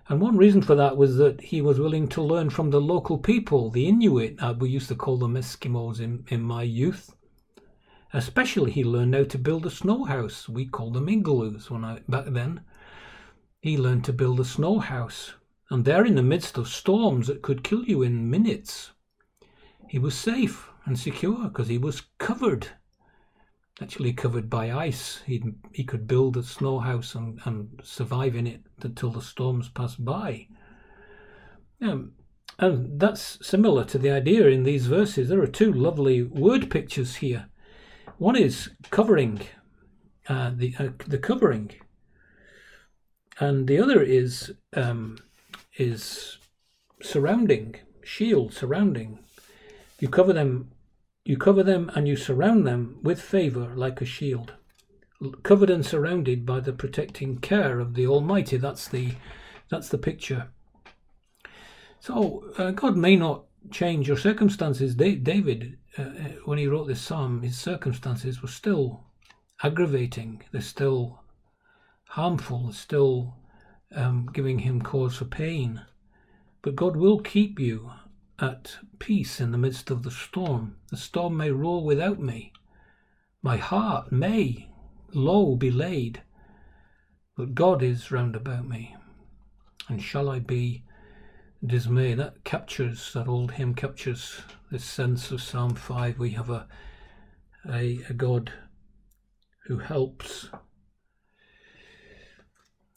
And 0.10 0.20
one 0.20 0.36
reason 0.36 0.62
for 0.62 0.76
that 0.76 0.98
was 0.98 1.16
that 1.16 1.40
he 1.40 1.62
was 1.62 1.80
willing 1.80 2.10
to 2.10 2.22
learn 2.22 2.50
from 2.50 2.70
the 2.70 2.82
local 2.82 3.18
people, 3.18 3.70
the 3.70 3.88
Inuit. 3.88 4.36
Uh, 4.44 4.56
we 4.60 4.70
used 4.70 4.90
to 4.90 4.96
call 4.96 5.18
them 5.18 5.36
Eskimos 5.36 6.02
in, 6.02 6.26
in 6.28 6.42
my 6.42 6.64
youth. 6.64 7.16
Especially, 8.12 8.72
he 8.72 8.84
learned 8.84 9.16
how 9.16 9.24
to 9.24 9.38
build 9.38 9.66
a 9.66 9.72
snow 9.72 10.04
house. 10.04 10.50
We 10.50 10.66
called 10.66 10.96
them 10.96 11.08
igloos 11.08 11.72
when 11.72 11.86
I 11.86 12.02
back 12.10 12.26
then. 12.26 12.60
He 13.62 13.78
learned 13.78 14.04
to 14.04 14.12
build 14.12 14.42
a 14.42 14.46
snow 14.46 14.80
house, 14.80 15.34
and 15.70 15.86
there, 15.86 16.06
in 16.06 16.16
the 16.16 16.24
midst 16.24 16.58
of 16.58 16.68
storms 16.68 17.28
that 17.28 17.42
could 17.42 17.64
kill 17.64 17.86
you 17.86 18.02
in 18.02 18.30
minutes, 18.30 18.92
he 19.88 19.98
was 19.98 20.14
safe 20.14 20.70
and 20.90 21.00
secure 21.00 21.48
because 21.48 21.68
he 21.68 21.78
was 21.78 22.02
covered, 22.18 22.68
actually 23.80 24.12
covered 24.12 24.50
by 24.50 24.72
ice. 24.72 25.22
He 25.26 25.42
he 25.72 25.84
could 25.84 26.08
build 26.08 26.36
a 26.36 26.44
snow 26.44 26.80
house 26.80 27.14
and, 27.14 27.40
and 27.46 27.80
survive 27.84 28.36
in 28.36 28.48
it 28.48 28.62
until 28.82 29.12
the 29.12 29.22
storms 29.22 29.70
passed 29.70 30.04
by. 30.04 30.48
Um, 31.80 32.14
and 32.58 33.00
that's 33.00 33.38
similar 33.48 33.86
to 33.86 34.00
the 34.00 34.10
idea 34.10 34.48
in 34.48 34.64
these 34.64 34.88
verses. 34.88 35.30
There 35.30 35.42
are 35.42 35.48
two 35.48 35.72
lovely 35.72 36.24
word 36.24 36.72
pictures 36.72 37.18
here. 37.18 37.48
One 38.18 38.36
is 38.36 38.72
covering, 38.90 39.42
uh, 40.28 40.52
the 40.56 40.76
uh, 40.80 40.90
the 41.06 41.20
covering, 41.20 41.72
and 43.40 43.68
the 43.68 43.80
other 43.80 44.02
is 44.02 44.52
um, 44.74 45.20
is 45.78 46.40
surrounding, 47.02 47.76
shield 48.04 48.54
surrounding. 48.54 49.20
You 50.00 50.10
cover 50.10 50.34
them 50.34 50.72
you 51.30 51.38
cover 51.38 51.62
them 51.62 51.92
and 51.94 52.08
you 52.08 52.16
surround 52.16 52.66
them 52.66 52.98
with 53.04 53.22
favour 53.22 53.76
like 53.76 54.02
a 54.02 54.06
shield. 54.06 54.54
Covered 55.44 55.70
and 55.70 55.86
surrounded 55.86 56.44
by 56.44 56.60
the 56.60 56.74
protecting 56.74 57.38
care 57.38 57.80
of 57.80 57.94
the 57.94 58.08
Almighty. 58.08 58.58
That's 58.58 58.88
the 58.88 59.14
that's 59.70 59.90
the 59.90 60.00
picture. 60.00 60.48
So 62.00 62.52
uh, 62.58 62.72
God 62.72 62.98
may 62.98 63.16
not 63.16 63.44
change 63.70 64.08
your 64.08 64.18
circumstances. 64.18 64.96
David, 64.96 65.78
uh, 66.00 66.02
uh, 66.02 66.06
when 66.46 66.58
he 66.58 66.66
wrote 66.66 66.88
this 66.88 67.02
psalm, 67.02 67.44
his 67.44 67.60
circumstances 67.60 68.42
were 68.42 68.48
still 68.48 69.04
aggravating. 69.62 70.42
They're 70.52 70.62
still 70.62 71.22
harmful. 72.06 72.64
They're 72.64 72.74
Still 72.74 73.36
um, 73.96 74.32
giving 74.34 74.58
him 74.58 74.82
cause 74.82 75.18
for 75.18 75.26
pain. 75.26 75.84
But 76.64 76.76
God 76.76 76.96
will 76.96 77.20
keep 77.20 77.60
you 77.60 77.92
at 78.40 78.80
peace 79.00 79.40
in 79.40 79.52
the 79.52 79.58
midst 79.58 79.90
of 79.90 80.04
the 80.04 80.12
storm. 80.12 80.76
The 80.90 80.98
storm 80.98 81.38
may 81.38 81.52
roar 81.52 81.84
without 81.84 82.20
me. 82.20 82.54
My 83.42 83.58
heart 83.58 84.12
may 84.12 84.70
low 85.14 85.56
be 85.56 85.72
laid, 85.72 86.22
but 87.36 87.56
God 87.56 87.82
is 87.82 88.12
round 88.12 88.36
about 88.36 88.68
me. 88.68 88.96
And 89.88 90.02
shall 90.02 90.30
I 90.30 90.40
be 90.40 90.84
dismayed? 91.66 92.20
That 92.20 92.44
captures, 92.44 93.14
that 93.14 93.28
old 93.28 93.54
hymn 93.54 93.74
captures 93.74 94.42
this 94.72 94.84
sense 94.84 95.32
of 95.32 95.42
Psalm 95.42 95.76
5. 95.76 96.20
We 96.20 96.32
have 96.32 96.50
a, 96.50 96.68
a, 97.68 98.00
a 98.10 98.14
God 98.14 98.52
who 99.66 99.80
helps 99.80 100.50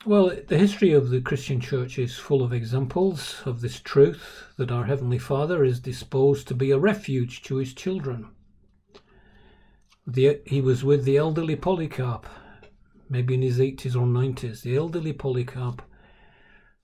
well, 0.04 0.32
the 0.48 0.58
history 0.58 0.92
of 0.92 1.10
the 1.10 1.20
Christian 1.20 1.60
church 1.60 1.96
is 1.98 2.16
full 2.16 2.42
of 2.42 2.52
examples 2.52 3.40
of 3.44 3.60
this 3.60 3.78
truth 3.78 4.44
that 4.56 4.72
our 4.72 4.84
Heavenly 4.84 5.18
Father 5.18 5.62
is 5.62 5.78
disposed 5.78 6.48
to 6.48 6.54
be 6.54 6.72
a 6.72 6.78
refuge 6.78 7.42
to 7.42 7.56
his 7.56 7.72
children. 7.72 8.28
The, 10.04 10.40
he 10.44 10.60
was 10.60 10.82
with 10.82 11.04
the 11.04 11.18
elderly 11.18 11.54
Polycarp, 11.54 12.26
maybe 13.08 13.34
in 13.34 13.42
his 13.42 13.60
80s 13.60 13.94
or 13.94 14.06
90s, 14.06 14.62
the 14.62 14.76
elderly 14.76 15.12
Polycarp, 15.12 15.82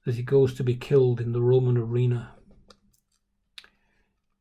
as 0.07 0.17
he 0.17 0.23
goes 0.23 0.55
to 0.55 0.63
be 0.63 0.77
killed 0.77 1.21
in 1.21 1.33
the 1.33 1.43
Roman 1.43 1.77
arena. 1.77 2.35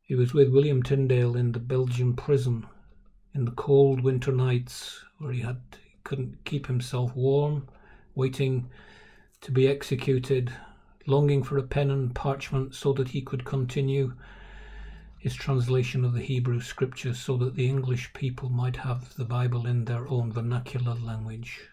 He 0.03 0.13
was 0.13 0.35
with 0.35 0.53
William 0.53 0.83
Tyndale 0.83 1.35
in 1.35 1.51
the 1.51 1.59
Belgian 1.59 2.15
prison 2.15 2.67
in 3.33 3.45
the 3.45 3.51
cold 3.51 4.01
winter 4.01 4.31
nights 4.31 5.03
where 5.17 5.31
he 5.31 5.41
had 5.41 5.61
he 5.83 5.97
couldn't 6.03 6.45
keep 6.45 6.67
himself 6.67 7.15
warm 7.15 7.67
waiting 8.17 8.69
to 9.41 9.51
be 9.51 9.67
executed, 9.67 10.51
longing 11.05 11.43
for 11.43 11.57
a 11.57 11.63
pen 11.63 11.91
and 11.91 12.15
parchment 12.15 12.73
so 12.73 12.91
that 12.91 13.09
he 13.09 13.21
could 13.21 13.45
continue 13.45 14.13
his 15.19 15.35
translation 15.35 16.03
of 16.03 16.13
the 16.13 16.21
Hebrew 16.21 16.59
scriptures 16.59 17.19
so 17.19 17.37
that 17.37 17.55
the 17.55 17.67
English 17.67 18.11
people 18.13 18.49
might 18.49 18.77
have 18.77 19.15
the 19.15 19.25
Bible 19.25 19.67
in 19.67 19.85
their 19.85 20.07
own 20.07 20.31
vernacular 20.31 20.95
language. 20.95 21.69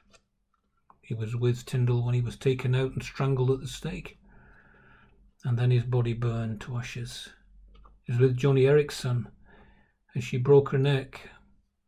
He 1.01 1.15
was 1.15 1.35
with 1.35 1.65
Tyndale 1.65 2.05
when 2.05 2.15
he 2.15 2.21
was 2.21 2.37
taken 2.37 2.75
out 2.75 2.93
and 2.93 3.03
strangled 3.03 3.51
at 3.51 3.61
the 3.61 3.67
stake, 3.67 4.19
and 5.45 5.59
then 5.59 5.71
his 5.71 5.85
body 5.85 6.13
burned 6.13 6.61
to 6.63 6.77
ashes. 6.77 7.31
He 8.03 8.13
was 8.13 8.21
with 8.21 8.39
Joni 8.39 8.63
Eareckson 8.63 9.27
as 10.15 10.25
she 10.25 10.37
broke 10.37 10.71
her 10.71 10.79
neck 10.79 11.31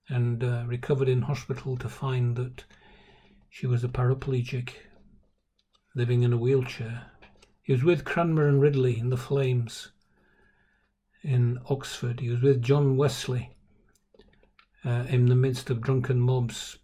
and 0.08 0.42
uh, 0.42 0.64
recovered 0.66 1.08
in 1.08 1.22
hospital 1.22 1.76
to 1.76 1.88
find 1.88 2.36
that 2.36 2.64
she 3.50 3.66
was 3.66 3.84
a 3.84 3.88
paraplegic, 3.88 4.70
living 5.94 6.22
in 6.22 6.32
a 6.32 6.38
wheelchair. 6.38 7.06
He 7.62 7.72
was 7.72 7.82
with 7.82 8.04
Cranmer 8.04 8.48
and 8.48 8.60
Ridley 8.60 8.98
in 8.98 9.10
the 9.10 9.16
flames 9.16 9.90
in 11.22 11.58
Oxford. 11.68 12.20
He 12.20 12.28
was 12.28 12.42
with 12.42 12.62
John 12.62 12.96
Wesley 12.96 13.56
uh, 14.84 15.04
in 15.08 15.26
the 15.26 15.34
midst 15.34 15.70
of 15.70 15.80
drunken 15.80 16.20
mobs 16.20 16.78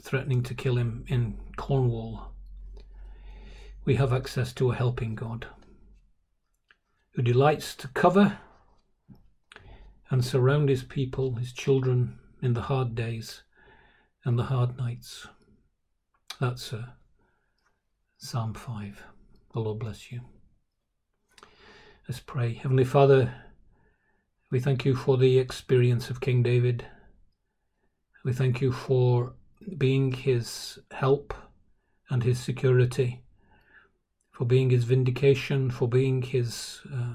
threatening 0.00 0.42
to 0.44 0.54
kill 0.54 0.76
him 0.76 1.04
in 1.08 1.36
Cornwall. 1.56 2.32
We 3.84 3.96
have 3.96 4.12
access 4.12 4.52
to 4.54 4.70
a 4.70 4.74
helping 4.76 5.14
God 5.14 5.46
who 7.12 7.22
delights 7.22 7.74
to 7.76 7.88
cover 7.88 8.38
and 10.10 10.24
surround 10.24 10.68
his 10.68 10.84
people, 10.84 11.36
his 11.36 11.52
children, 11.52 12.18
in 12.40 12.52
the 12.52 12.62
hard 12.62 12.94
days 12.94 13.42
and 14.24 14.38
the 14.38 14.44
hard 14.44 14.76
nights. 14.76 15.26
That's 16.38 16.74
uh, 16.74 16.84
Psalm 18.18 18.52
5. 18.52 19.02
The 19.54 19.58
Lord 19.58 19.78
bless 19.78 20.12
you. 20.12 20.20
Let's 22.06 22.20
pray. 22.20 22.52
Heavenly 22.52 22.84
Father, 22.84 23.34
we 24.50 24.60
thank 24.60 24.84
you 24.84 24.94
for 24.94 25.16
the 25.16 25.38
experience 25.38 26.10
of 26.10 26.20
King 26.20 26.42
David. 26.42 26.84
We 28.22 28.34
thank 28.34 28.60
you 28.60 28.70
for 28.70 29.32
being 29.78 30.12
his 30.12 30.78
help 30.90 31.32
and 32.10 32.22
his 32.22 32.38
security, 32.38 33.22
for 34.30 34.44
being 34.44 34.68
his 34.68 34.84
vindication, 34.84 35.70
for 35.70 35.88
being 35.88 36.20
his 36.20 36.82
uh, 36.94 37.14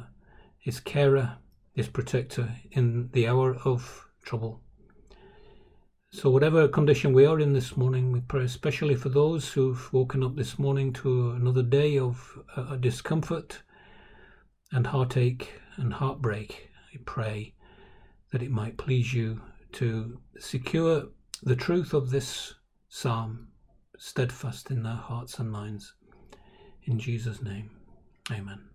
his 0.58 0.80
carer, 0.80 1.38
his 1.74 1.88
protector 1.88 2.56
in 2.72 3.10
the 3.14 3.28
hour 3.28 3.54
of 3.66 4.08
trouble. 4.24 4.62
So, 6.14 6.30
whatever 6.30 6.68
condition 6.68 7.14
we 7.14 7.26
are 7.26 7.40
in 7.40 7.54
this 7.54 7.78
morning, 7.78 8.12
we 8.12 8.20
pray 8.20 8.44
especially 8.44 8.96
for 8.96 9.08
those 9.08 9.48
who've 9.48 9.94
woken 9.94 10.24
up 10.26 10.36
this 10.36 10.60
morning 10.60 10.92
to 10.94 11.32
another 11.32 11.64
day 11.64 11.98
of 11.98 12.38
uh, 12.58 12.76
discomfort 12.76 13.62
and 14.74 14.86
heartache 14.86 15.54
and 15.78 15.94
heartbreak. 15.94 16.70
I 16.94 16.98
pray 17.06 17.54
that 18.34 18.44
it 18.44 18.52
might 18.52 18.76
please 18.76 19.14
you 19.14 19.42
to 19.72 20.20
secure 20.38 21.06
the 21.44 21.56
truth 21.56 21.94
of 21.94 22.10
this 22.10 22.56
psalm 22.90 23.48
steadfast 23.98 24.70
in 24.70 24.84
their 24.84 24.96
hearts 24.96 25.40
and 25.40 25.50
minds. 25.50 25.94
In 26.84 27.00
Jesus' 27.00 27.42
name, 27.42 27.70
amen. 28.30 28.71